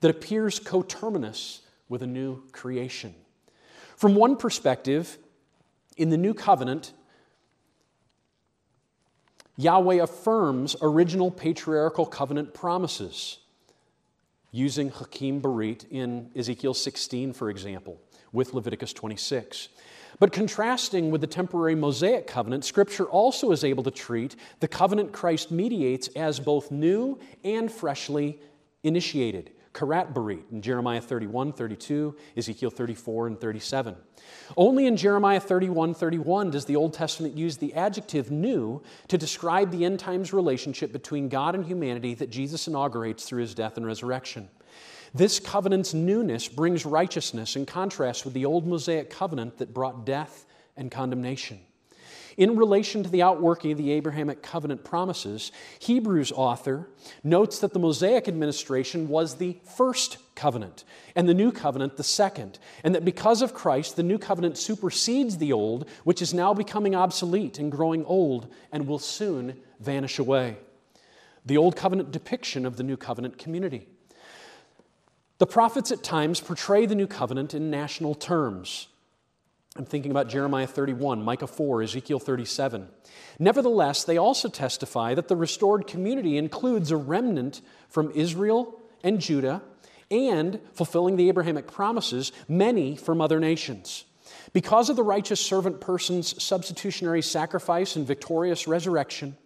[0.00, 3.14] that appears coterminous with a new creation.
[3.96, 5.18] From one perspective,
[5.96, 6.92] in the new covenant,
[9.56, 13.38] Yahweh affirms original patriarchal covenant promises
[14.52, 18.00] using Hakim berit in Ezekiel 16, for example,
[18.32, 19.68] with Leviticus 26.
[20.18, 25.12] But contrasting with the temporary Mosaic covenant, Scripture also is able to treat the covenant
[25.12, 28.40] Christ mediates as both new and freshly
[28.82, 29.52] initiated.
[29.72, 33.94] Karat Berit in Jeremiah 31, 32, Ezekiel 34, and 37.
[34.56, 39.70] Only in Jeremiah 31, 31 does the Old Testament use the adjective new to describe
[39.70, 43.86] the end times relationship between God and humanity that Jesus inaugurates through his death and
[43.86, 44.48] resurrection.
[45.14, 50.46] This covenant's newness brings righteousness in contrast with the old Mosaic covenant that brought death
[50.76, 51.60] and condemnation.
[52.38, 56.88] In relation to the outworking of the Abrahamic covenant promises, Hebrews author
[57.24, 60.84] notes that the Mosaic administration was the first covenant
[61.16, 65.38] and the new covenant the second, and that because of Christ, the new covenant supersedes
[65.38, 70.58] the old, which is now becoming obsolete and growing old and will soon vanish away.
[71.44, 73.88] The old covenant depiction of the new covenant community.
[75.38, 78.88] The prophets at times portray the new covenant in national terms.
[79.76, 82.88] I'm thinking about Jeremiah 31, Micah 4, Ezekiel 37.
[83.38, 89.62] Nevertheless, they also testify that the restored community includes a remnant from Israel and Judah
[90.10, 94.04] and, fulfilling the Abrahamic promises, many from other nations.
[94.52, 99.36] Because of the righteous servant person's substitutionary sacrifice and victorious resurrection,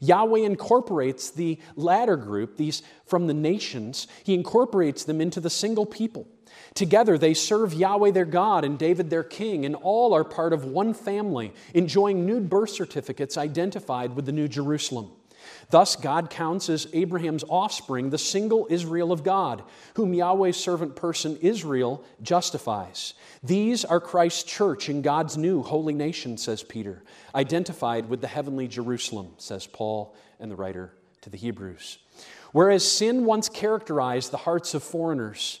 [0.00, 5.86] Yahweh incorporates the latter group, these from the nations, he incorporates them into the single
[5.86, 6.26] people.
[6.74, 10.64] Together they serve Yahweh their God and David their king, and all are part of
[10.64, 15.10] one family, enjoying new birth certificates identified with the New Jerusalem.
[15.72, 19.62] Thus, God counts as Abraham's offspring the single Israel of God,
[19.94, 23.14] whom Yahweh's servant person Israel justifies.
[23.42, 27.02] These are Christ's church in God's new holy nation, says Peter,
[27.34, 31.96] identified with the heavenly Jerusalem, says Paul and the writer to the Hebrews.
[32.52, 35.60] Whereas sin once characterized the hearts of foreigners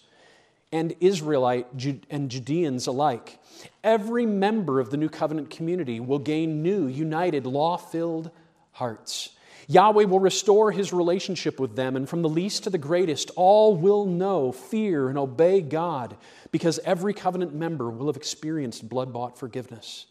[0.70, 1.68] and Israelite
[2.10, 3.38] and Judeans alike,
[3.82, 8.30] every member of the new covenant community will gain new, united, law filled
[8.72, 9.30] hearts.
[9.72, 13.74] Yahweh will restore his relationship with them, and from the least to the greatest, all
[13.74, 16.16] will know, fear, and obey God,
[16.50, 20.06] because every covenant member will have experienced blood bought forgiveness.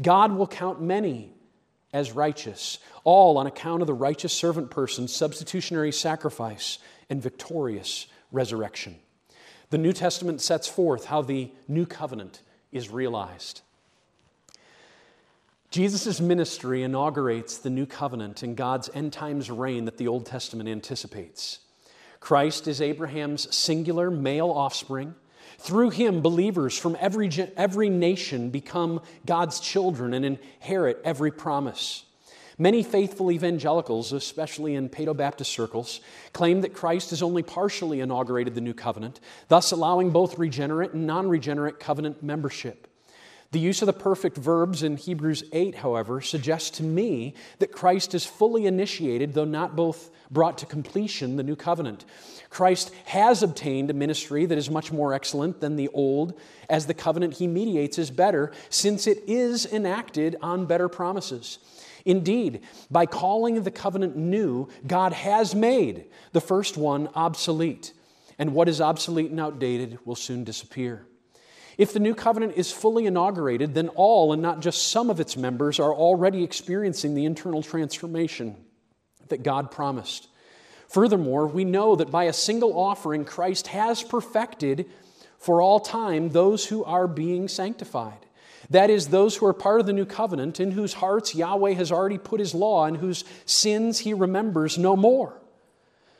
[0.00, 1.32] God will count many
[1.92, 8.94] as righteous, all on account of the righteous servant person's substitutionary sacrifice and victorious resurrection.
[9.70, 13.62] The New Testament sets forth how the new covenant is realized.
[15.70, 20.68] Jesus' ministry inaugurates the new covenant and God's end times reign that the Old Testament
[20.68, 21.60] anticipates.
[22.18, 25.14] Christ is Abraham's singular male offspring.
[25.58, 32.04] Through him, believers from every, every nation become God's children and inherit every promise.
[32.58, 36.00] Many faithful evangelicals, especially in Paedo Baptist circles,
[36.32, 41.06] claim that Christ has only partially inaugurated the new covenant, thus allowing both regenerate and
[41.06, 42.88] non regenerate covenant membership.
[43.52, 48.14] The use of the perfect verbs in Hebrews 8, however, suggests to me that Christ
[48.14, 52.04] is fully initiated, though not both brought to completion, the new covenant.
[52.48, 56.94] Christ has obtained a ministry that is much more excellent than the old, as the
[56.94, 61.58] covenant he mediates is better, since it is enacted on better promises.
[62.04, 67.94] Indeed, by calling the covenant new, God has made the first one obsolete,
[68.38, 71.04] and what is obsolete and outdated will soon disappear.
[71.80, 75.34] If the new covenant is fully inaugurated, then all and not just some of its
[75.34, 78.54] members are already experiencing the internal transformation
[79.28, 80.28] that God promised.
[80.88, 84.90] Furthermore, we know that by a single offering, Christ has perfected
[85.38, 88.26] for all time those who are being sanctified.
[88.68, 91.90] That is, those who are part of the new covenant, in whose hearts Yahweh has
[91.90, 95.40] already put his law, and whose sins he remembers no more.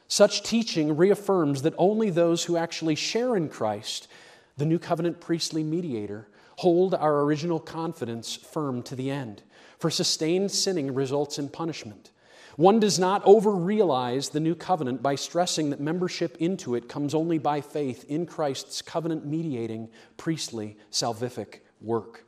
[0.09, 4.09] Such teaching reaffirms that only those who actually share in Christ
[4.61, 9.43] the new covenant priestly mediator, hold our original confidence firm to the end.
[9.79, 12.11] For sustained sinning results in punishment.
[12.57, 17.15] One does not over realize the new covenant by stressing that membership into it comes
[17.15, 19.89] only by faith in Christ's covenant mediating,
[20.19, 22.27] priestly, salvific work.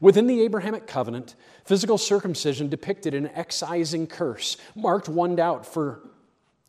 [0.00, 1.34] Within the Abrahamic covenant,
[1.64, 6.07] physical circumcision depicted an excising curse, marked one out for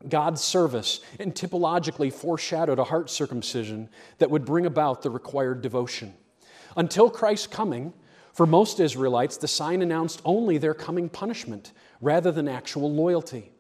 [0.08, 3.90] God's service and typologically foreshadowed a heart circumcision
[4.20, 6.14] that would bring about the required devotion.
[6.78, 7.94] Until Christ's coming,
[8.32, 13.52] for most Israelites, the sign announced only their coming punishment rather than actual loyalty.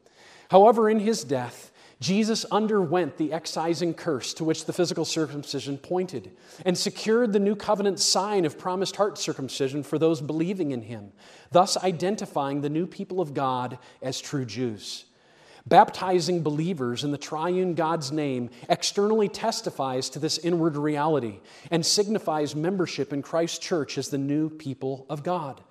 [0.49, 6.31] However, in his death, Jesus underwent the excising curse to which the physical circumcision pointed
[6.65, 11.11] and secured the new covenant sign of promised heart circumcision for those believing in him,
[11.51, 15.05] thus identifying the new people of God as true Jews.
[15.70, 21.39] Baptizing believers in the triune God's name externally testifies to this inward reality
[21.70, 25.61] and signifies membership in Christ's church as the new people of God.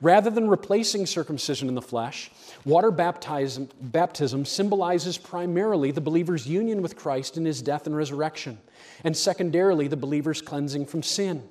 [0.00, 2.30] Rather than replacing circumcision in the flesh,
[2.64, 8.58] water baptism, baptism, symbolizes primarily the believer's union with Christ in his death and resurrection,
[9.04, 11.48] and secondarily, the believer's cleansing from sin.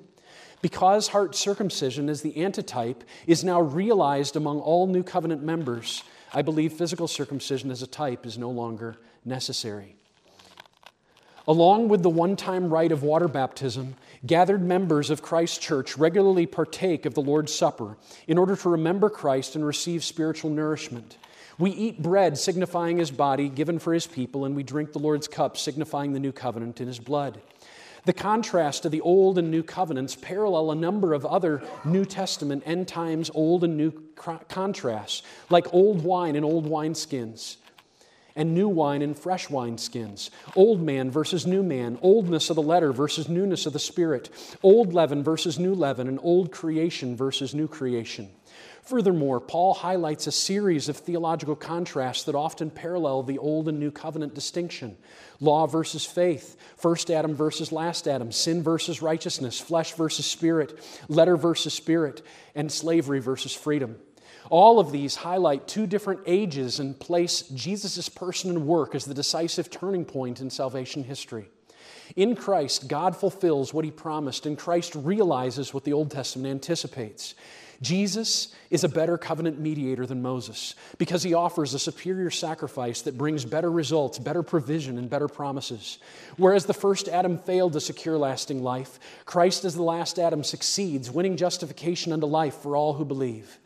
[0.62, 6.42] Because heart circumcision, as the antitype, is now realized among all new covenant members, I
[6.42, 9.96] believe physical circumcision as a type is no longer necessary.
[11.48, 13.94] Along with the one time rite of water baptism,
[14.26, 17.96] gathered members of Christ's church regularly partake of the Lord's Supper
[18.26, 21.16] in order to remember Christ and receive spiritual nourishment.
[21.58, 25.28] We eat bread, signifying his body given for his people, and we drink the Lord's
[25.28, 27.40] cup, signifying the new covenant in his blood.
[28.06, 32.62] The contrast of the Old and New Covenants parallel a number of other New Testament
[32.64, 33.92] end times Old and New
[34.48, 37.56] contrasts, like old wine and old wineskins
[38.36, 42.92] and new wine and fresh wineskins, old man versus new man, oldness of the letter
[42.92, 44.30] versus newness of the spirit,
[44.62, 48.28] old leaven versus new leaven, and old creation versus new creation.
[48.86, 53.90] Furthermore, Paul highlights a series of theological contrasts that often parallel the Old and New
[53.90, 54.96] Covenant distinction
[55.40, 61.36] law versus faith, first Adam versus last Adam, sin versus righteousness, flesh versus spirit, letter
[61.36, 62.22] versus spirit,
[62.54, 63.96] and slavery versus freedom.
[64.50, 69.14] All of these highlight two different ages and place Jesus' person and work as the
[69.14, 71.48] decisive turning point in salvation history.
[72.14, 77.34] In Christ, God fulfills what he promised, and Christ realizes what the Old Testament anticipates.
[77.82, 83.18] Jesus is a better covenant mediator than Moses because he offers a superior sacrifice that
[83.18, 85.98] brings better results, better provision, and better promises.
[86.36, 91.10] Whereas the first Adam failed to secure lasting life, Christ, as the last Adam, succeeds,
[91.10, 93.58] winning justification unto life for all who believe.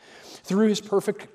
[0.43, 1.29] Through his perfect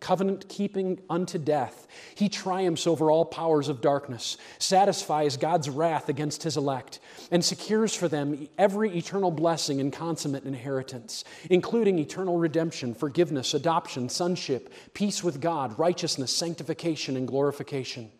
[0.00, 6.44] covenant keeping unto death, he triumphs over all powers of darkness, satisfies God's wrath against
[6.44, 12.94] his elect, and secures for them every eternal blessing and consummate inheritance, including eternal redemption,
[12.94, 18.10] forgiveness, adoption, sonship, peace with God, righteousness, sanctification, and glorification.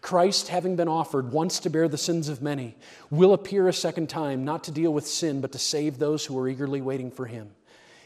[0.00, 2.76] Christ, having been offered once to bear the sins of many,
[3.10, 6.38] will appear a second time, not to deal with sin, but to save those who
[6.38, 7.50] are eagerly waiting for him.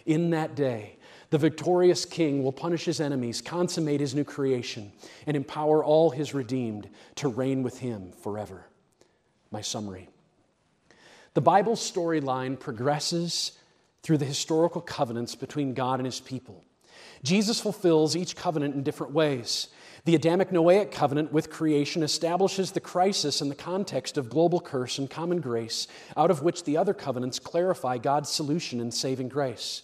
[0.07, 0.97] In that day,
[1.31, 4.93] the victorious king will punish his enemies, consummate his new creation,
[5.27, 8.67] and empower all his redeemed to reign with him forever.
[9.51, 10.09] My summary
[11.35, 13.53] The Bible's storyline progresses
[14.03, 16.65] through the historical covenants between God and his people.
[17.23, 19.69] Jesus fulfills each covenant in different ways.
[20.07, 24.99] The Adamic Noahic covenant with creation establishes the crisis in the context of global curse
[24.99, 29.83] and common grace, out of which the other covenants clarify God's solution in saving grace.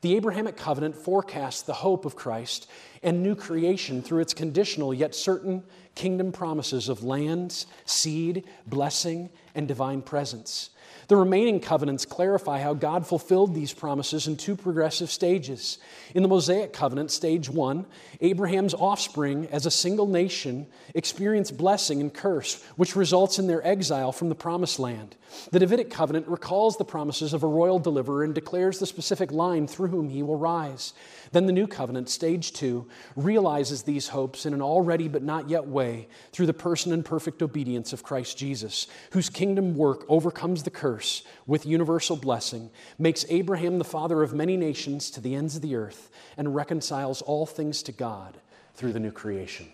[0.00, 2.68] The Abrahamic covenant forecasts the hope of Christ
[3.02, 5.62] and new creation through its conditional yet certain
[5.94, 10.70] kingdom promises of lands, seed, blessing, and divine presence.
[11.08, 15.78] The remaining covenants clarify how God fulfilled these promises in two progressive stages.
[16.14, 17.86] In the Mosaic covenant, stage one,
[18.20, 24.10] Abraham's offspring as a single nation experience blessing and curse, which results in their exile
[24.10, 25.14] from the promised land.
[25.52, 29.68] The Davidic covenant recalls the promises of a royal deliverer and declares the specific line
[29.68, 30.92] through whom he will rise.
[31.30, 35.66] Then the new covenant, stage two, realizes these hopes in an already but not yet
[35.66, 40.70] way through the person and perfect obedience of Christ Jesus, whose kingdom work overcomes the
[40.70, 45.62] curse with universal blessing, makes Abraham the father of many nations to the ends of
[45.62, 48.38] the earth, and reconciles all things to God
[48.74, 49.66] through the new creation.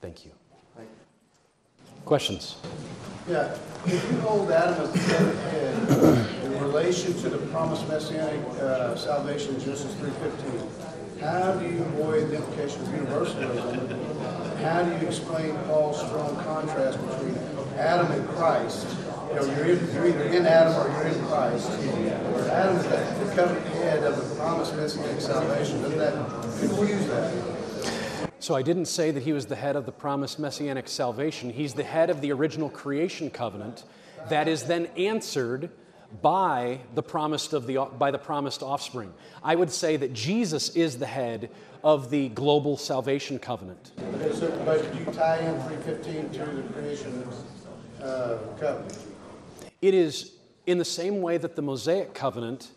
[0.00, 0.32] Thank you.
[2.04, 2.56] Questions?
[3.28, 3.56] Yeah,
[3.86, 9.54] if you hold Adam as the head in relation to the promised messianic uh, salvation
[9.54, 10.91] in Genesis 3.15,
[11.22, 14.58] how do you avoid the implication of universalism?
[14.58, 17.38] How do you explain Paul's strong contrast between
[17.76, 18.86] Adam and Christ?
[19.28, 21.68] You know, you're, in, you're either in Adam or you're in Christ.
[21.68, 25.82] Where Adam is the covenant head of the promised messianic salvation.
[25.82, 26.14] Doesn't that
[26.60, 28.32] confuse that?
[28.40, 31.50] So I didn't say that he was the head of the promised messianic salvation.
[31.50, 33.84] He's the head of the original creation covenant
[34.28, 35.70] that is then answered
[36.20, 39.12] by the promised of the by the promised offspring.
[39.42, 41.50] I would say that Jesus is the head
[41.82, 43.92] of the global salvation covenant.
[44.14, 47.26] Okay, so, but you tie in three fifteen to the creation
[48.02, 48.98] uh, covenant.
[49.80, 50.32] It is
[50.66, 52.70] in the same way that the Mosaic covenant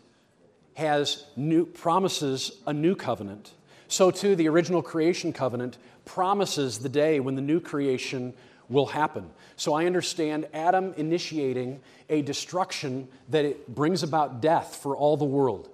[0.74, 3.52] has new promises a new covenant.
[3.88, 8.34] So too the original creation covenant promises the day when the new creation
[8.68, 9.30] will happen.
[9.56, 15.24] So I understand Adam initiating a destruction that it brings about death for all the
[15.24, 15.68] world.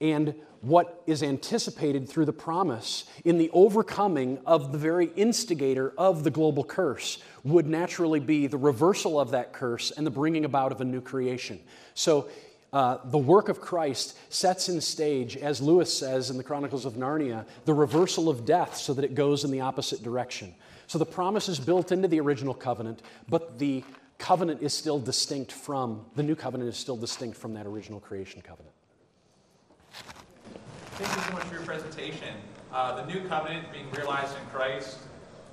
[0.00, 6.24] And what is anticipated through the promise in the overcoming of the very instigator of
[6.24, 10.72] the global curse would naturally be the reversal of that curse and the bringing about
[10.72, 11.60] of a new creation.
[11.94, 12.28] So
[12.72, 16.94] uh, the work of Christ sets in stage, as Lewis says in the Chronicles of
[16.94, 20.54] Narnia, the reversal of death so that it goes in the opposite direction.
[20.86, 23.82] So the promise is built into the original covenant, but the
[24.18, 28.40] covenant is still distinct from, the new covenant is still distinct from that original creation
[28.40, 28.74] covenant.
[30.92, 32.34] Thank you so much for your presentation.
[32.72, 34.98] Uh, the new covenant being realized in Christ,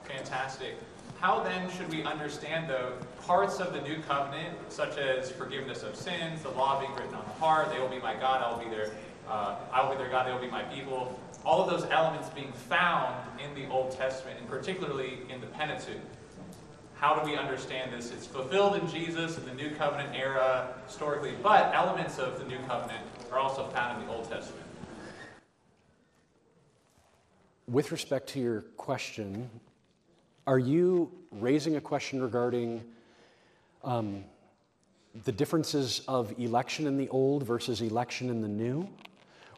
[0.05, 0.75] fantastic.
[1.19, 5.95] How then should we understand the parts of the new covenant, such as forgiveness of
[5.95, 8.63] sins, the law being written on the heart, they will be my God, I will
[8.63, 8.91] be their,
[9.28, 11.19] uh, I will be their God, they will be my people.
[11.45, 16.01] All of those elements being found in the Old Testament, and particularly in the Pentateuch.
[16.95, 18.11] How do we understand this?
[18.11, 22.59] It's fulfilled in Jesus in the New Covenant era historically, but elements of the New
[22.59, 24.63] Covenant are also found in the Old Testament.
[27.67, 29.49] With respect to your question,
[30.47, 32.84] are you raising a question regarding
[33.84, 34.24] um,
[35.26, 38.88] the differences of election in the old versus election in the new?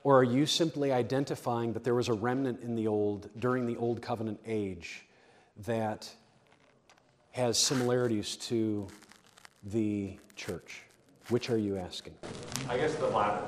[0.06, 3.76] Or are you simply identifying that there was a remnant in the old during the
[3.78, 5.04] old covenant age
[5.66, 6.08] that
[7.32, 8.88] has similarities to
[9.64, 10.84] the church?
[11.30, 12.14] Which are you asking?
[12.70, 13.42] I guess the latter.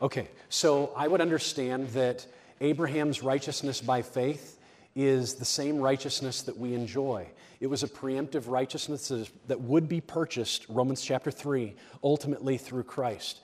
[0.00, 2.24] Okay, so I would understand that
[2.60, 4.60] Abraham's righteousness by faith
[4.94, 7.26] is the same righteousness that we enjoy.
[7.58, 9.10] It was a preemptive righteousness
[9.48, 13.40] that would be purchased, Romans chapter 3, ultimately through Christ.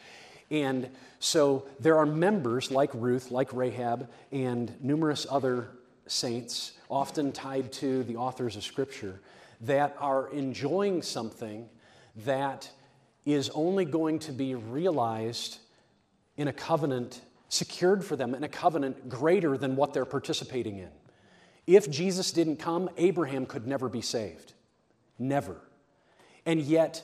[0.55, 0.88] And
[1.18, 5.66] so there are members like Ruth, like Rahab, and numerous other
[6.07, 9.20] saints, often tied to the authors of Scripture,
[9.62, 11.68] that are enjoying something
[12.24, 12.70] that
[13.26, 15.59] is only going to be realized
[16.36, 20.90] in a covenant secured for them in a covenant greater than what they're participating in.
[21.66, 24.52] If Jesus didn't come, Abraham could never be saved.
[25.18, 25.57] Never.
[26.46, 27.02] And yet,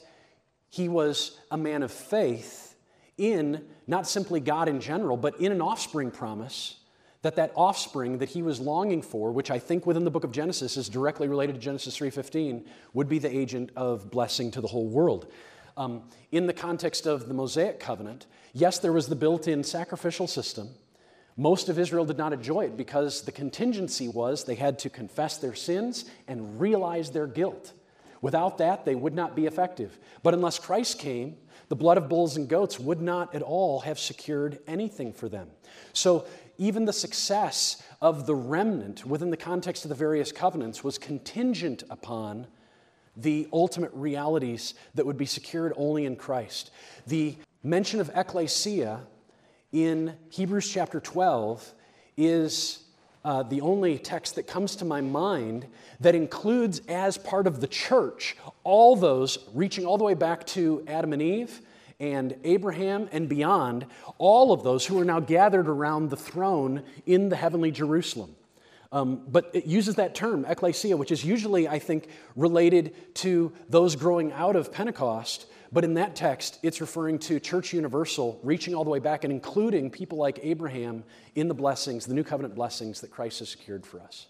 [0.69, 2.70] he was a man of faith
[3.19, 6.77] in not simply God in general, but in an offspring promise
[7.23, 10.33] that that offspring that he was longing for which i think within the book of
[10.33, 14.69] genesis is directly related to genesis 3.15 would be the agent of blessing to the
[14.69, 15.31] whole world
[15.77, 16.03] um,
[16.33, 20.71] in the context of the mosaic covenant yes there was the built-in sacrificial system
[21.41, 25.39] most of Israel did not enjoy it because the contingency was they had to confess
[25.39, 27.73] their sins and realize their guilt.
[28.21, 29.99] Without that, they would not be effective.
[30.23, 31.39] But unless Christ came,
[31.71, 35.49] the blood of bulls and goats would not at all have secured anything for them.
[35.93, 36.27] So,
[36.59, 41.85] even the success of the remnant within the context of the various covenants was contingent
[41.89, 42.49] upon
[43.17, 46.73] the ultimate realities that would be secured only in Christ.
[47.07, 49.01] The mention of ecclesia
[49.73, 51.73] in Hebrews chapter 12
[52.17, 52.85] is
[53.25, 55.67] uh, the only text that comes to my mind
[56.01, 60.83] that includes, as part of the church, all those reaching all the way back to
[60.87, 61.61] Adam and Eve
[61.99, 63.85] and Abraham and beyond,
[64.17, 68.35] all of those who are now gathered around the throne in the heavenly Jerusalem.
[68.93, 73.95] Um, but it uses that term, ecclesia, which is usually, I think, related to those
[73.95, 78.85] growing out of Pentecost but in that text, it's referring to church universal, reaching all
[78.85, 81.05] the way back and including people like Abraham
[81.37, 84.27] in the blessings, the new covenant blessings that Christ has secured for us.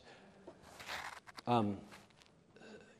[1.46, 1.78] Um,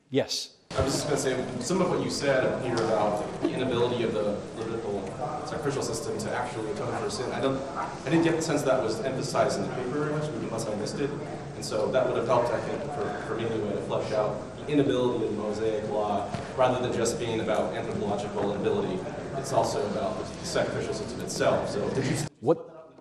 [0.09, 0.55] yes?
[0.77, 4.03] I was just going to say, some of what you said here about the inability
[4.03, 5.03] of the Levitical
[5.45, 8.81] sacrificial system to actually atone for sin, I, don't, I didn't get the sense that
[8.81, 11.09] was emphasized in the paper very much, unless I missed it.
[11.55, 14.57] And so that would have helped, I think, for, for me anyway, to flesh out
[14.57, 16.29] the inability of the Mosaic law,
[16.61, 18.99] rather than just being about anthropological inability,
[19.35, 21.67] it's also about the sacrificial system itself.
[21.67, 22.17] So did you?
[22.39, 22.93] What?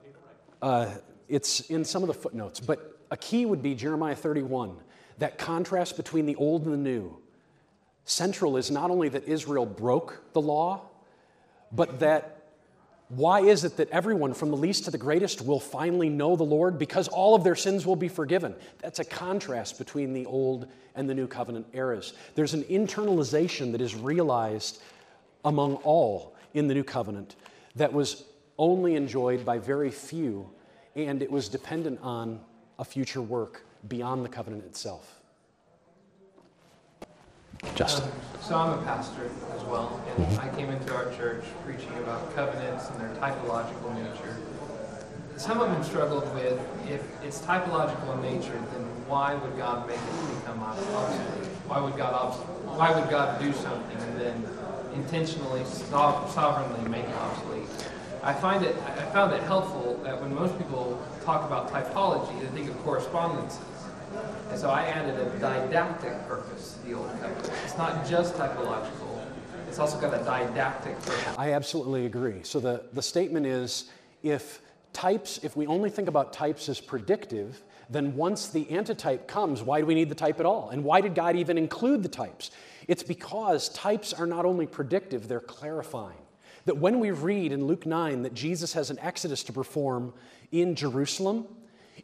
[0.62, 0.94] Uh,
[1.28, 4.78] it's in some of the footnotes, but a key would be Jeremiah 31.
[5.18, 7.18] That contrast between the old and the new.
[8.06, 10.88] Central is not only that Israel broke the law,
[11.70, 12.39] but that
[13.10, 16.44] why is it that everyone, from the least to the greatest, will finally know the
[16.44, 16.78] Lord?
[16.78, 18.54] Because all of their sins will be forgiven.
[18.78, 22.12] That's a contrast between the Old and the New Covenant eras.
[22.36, 24.80] There's an internalization that is realized
[25.44, 27.34] among all in the new covenant
[27.74, 28.24] that was
[28.58, 30.48] only enjoyed by very few,
[30.94, 32.40] and it was dependent on
[32.78, 35.19] a future work beyond the covenant itself.
[37.74, 38.04] Justin.
[38.10, 42.34] Um, so I'm a pastor as well, and I came into our church preaching about
[42.34, 44.36] covenants and their typological nature.
[45.36, 49.96] Some of them struggled with if it's typological in nature, then why would God make
[49.96, 51.46] it become obsolete?
[51.66, 52.36] Why would God obs-
[52.78, 54.44] why would God do something and then
[54.94, 57.68] intentionally so- sovereignly make it obsolete?
[58.22, 62.46] I find it I found it helpful that when most people talk about typology, they
[62.48, 63.58] think of correspondences.
[64.50, 67.50] And so I added a didactic purpose to the Old Covenant.
[67.64, 69.24] It's not just typological,
[69.68, 71.34] it's also got a didactic purpose.
[71.38, 72.42] I absolutely agree.
[72.42, 73.90] So the, the statement is
[74.24, 74.60] if
[74.92, 79.80] types, if we only think about types as predictive, then once the antitype comes, why
[79.80, 80.70] do we need the type at all?
[80.70, 82.50] And why did God even include the types?
[82.88, 86.18] It's because types are not only predictive, they're clarifying.
[86.64, 90.12] That when we read in Luke 9 that Jesus has an exodus to perform
[90.50, 91.46] in Jerusalem,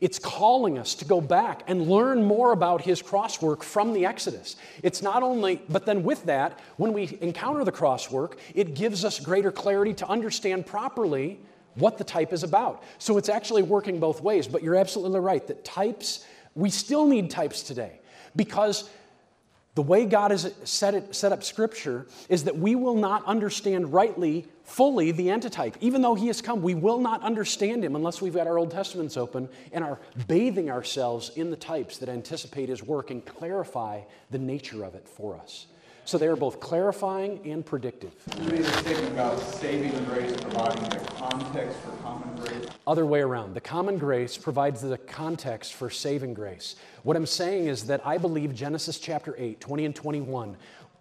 [0.01, 4.57] it's calling us to go back and learn more about his crosswork from the Exodus.
[4.83, 9.21] It's not only, but then with that, when we encounter the crosswork, it gives us
[9.21, 11.41] greater clarity to understand properly
[11.75, 12.83] what the type is about.
[12.99, 17.31] So it's actually working both ways, but you're absolutely right that types, we still need
[17.31, 18.01] types today
[18.35, 18.89] because
[19.77, 23.93] the way God has set, it, set up Scripture is that we will not understand
[23.93, 25.77] rightly, fully, the antitype.
[25.83, 28.71] Even though He has come, we will not understand Him unless we've got our Old
[28.71, 34.01] Testaments open and are bathing ourselves in the types that anticipate His work and clarify
[34.31, 35.67] the nature of it for us.
[36.07, 38.15] So they are both clarifying and predictive.
[38.41, 42.69] You made a statement about saving grace providing the context for common grace.
[42.87, 43.55] Other way around.
[43.55, 46.77] The common grace provides the context for saving grace.
[47.03, 50.57] What I'm saying is that I believe Genesis chapter 8, 20 and 21,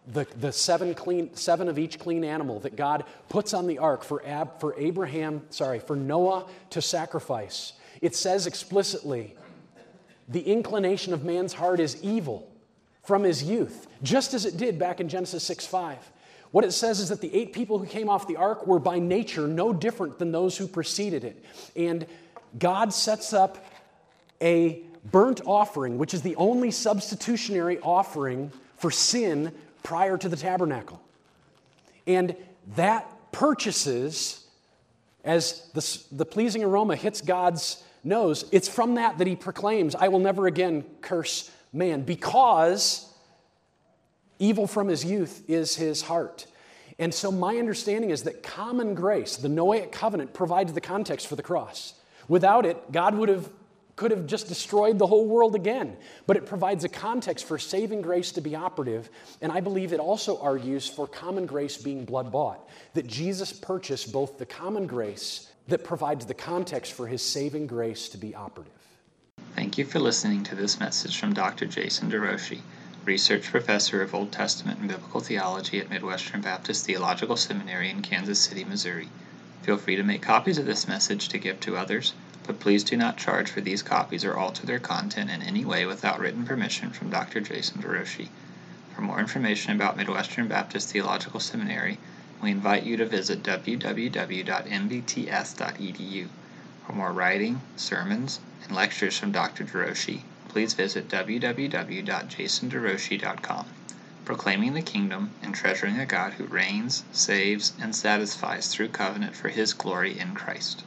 [0.08, 4.04] the, the seven, clean, seven of each clean animal that God puts on the ark
[4.04, 7.74] for, Ab, for Abraham, sorry, for Noah to sacrifice.
[8.02, 9.36] It says explicitly,
[10.28, 12.52] the inclination of man's heart is evil
[13.06, 15.98] from his youth, just as it did back in Genesis 6 5.
[16.52, 19.00] What it says is that the eight people who came off the ark were by
[19.00, 21.44] nature no different than those who preceded it.
[21.76, 22.06] And
[22.58, 23.64] God sets up
[24.42, 24.82] a
[25.12, 29.52] burnt offering, which is the only substitutionary offering for sin
[29.84, 31.02] prior to the tabernacle.
[32.08, 32.36] And
[32.76, 34.46] that purchases,
[35.24, 40.08] as the, the pleasing aroma hits God's nose, it's from that that he proclaims, I
[40.08, 43.12] will never again curse man because
[44.40, 46.48] evil from his youth is his heart.
[46.98, 51.36] And so, my understanding is that common grace, the Noahic covenant, provides the context for
[51.36, 51.94] the cross.
[52.28, 53.50] Without it, God would have
[53.96, 55.96] could have just destroyed the whole world again.
[56.28, 59.10] But it provides a context for saving grace to be operative.
[59.42, 64.12] And I believe it also argues for common grace being blood bought, that Jesus purchased
[64.12, 68.74] both the common grace that provides the context for his saving grace to be operative.
[69.56, 71.66] Thank you for listening to this message from Dr.
[71.66, 72.60] Jason DeRouchie,
[73.06, 78.38] Research Professor of Old Testament and Biblical Theology at Midwestern Baptist Theological Seminary in Kansas
[78.38, 79.08] City, Missouri.
[79.62, 82.12] Feel free to make copies of this message to give to others,
[82.46, 85.86] but please do not charge for these copies or alter their content in any way
[85.86, 87.40] without written permission from Dr.
[87.40, 88.28] Jason DeRouchie.
[88.94, 91.98] For more information about Midwestern Baptist Theological Seminary,
[92.42, 93.88] we invite you to visit www.mbts.edu.
[96.86, 99.64] For more writing, sermons, and lectures from Dr.
[99.64, 103.66] DeRouchie, please visit www.jasonderouchie.com.
[104.24, 109.50] Proclaiming the kingdom and treasuring a God who reigns, saves, and satisfies through covenant for
[109.50, 110.84] his glory in Christ.